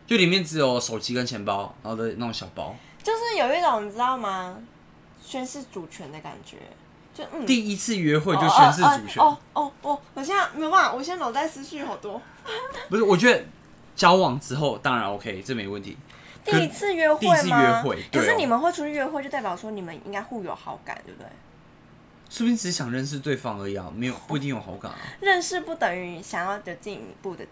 [0.07, 4.57] 就里面只有手机跟钱包，然后的那种小包，就是有一种你知道吗？
[5.22, 6.57] 宣誓主权的感觉。
[7.12, 9.22] 就嗯，第一次约会就宣誓主权。
[9.22, 12.20] 哦哦哦，我现在没有办法，我现在脑袋思绪好多。
[12.88, 13.44] 不是，我觉得
[13.94, 15.98] 交往之后当然 OK，这没问题。
[16.42, 17.34] 第一次约会吗？
[17.36, 21.28] 第一次约会，可是你们会出去约会，就代表说你们应该互有好感，对不对？
[22.35, 24.99] 说不定只是想认识对方而已啊，没有 不一定有好感啊。
[25.20, 27.47] 认识不等于想要有进一步的。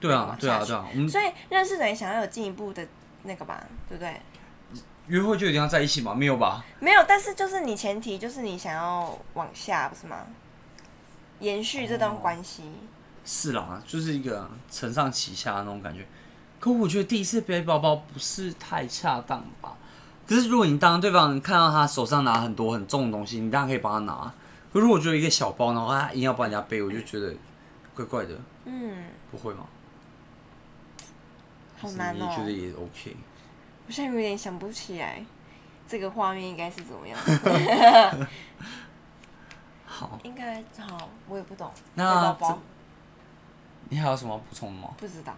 [0.00, 0.88] 对啊，对啊，对啊。
[1.06, 2.86] 所以认识等于想要有进一步的
[3.24, 4.18] 那个吧，对不对？
[5.08, 6.14] 约会就一定要在一起吗？
[6.14, 6.64] 没有吧？
[6.80, 10.16] 没有，但是就是你前提就是你想要往下，不是吗？
[11.40, 12.62] 延续这段关系。
[12.62, 12.88] 哦，
[13.26, 16.06] 是啦，就是一个承上启下的那种感觉。
[16.58, 19.76] 可我觉得第一次背包包不是太恰当吧？
[20.26, 24.32] 可是如果你当对方看到他手上拿很多很重的东西，你当然可以帮他拿。
[24.72, 27.34] 可如果觉得一个小包，然后他硬要帮人家背，我就觉得
[27.94, 28.38] 怪怪的。
[28.64, 29.66] 嗯，不会吗？
[31.76, 32.26] 好难哦。
[32.30, 33.16] 你觉得也 OK？
[33.86, 35.22] 我现在有点想不起来，
[35.86, 37.18] 这个画面应该是怎么样？
[39.84, 41.70] 好，应该好，我也不懂。
[41.94, 42.34] 那
[43.90, 44.88] 你还有什么补充的吗？
[44.96, 45.34] 不知道。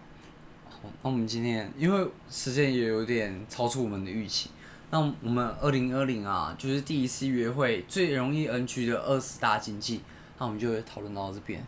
[0.69, 4.51] 好，那我们今天因为时间也有点超出我们的预期，
[4.95, 9.99] 那我们二零二零啊，就是第一次约会最容易 NG 的二十大禁忌，
[10.39, 11.59] 那我们就讨论到这边，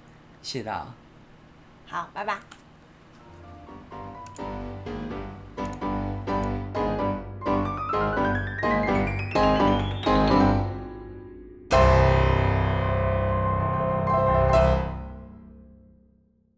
[0.42, 0.86] 谢谢大家，
[1.88, 2.40] 好，拜拜。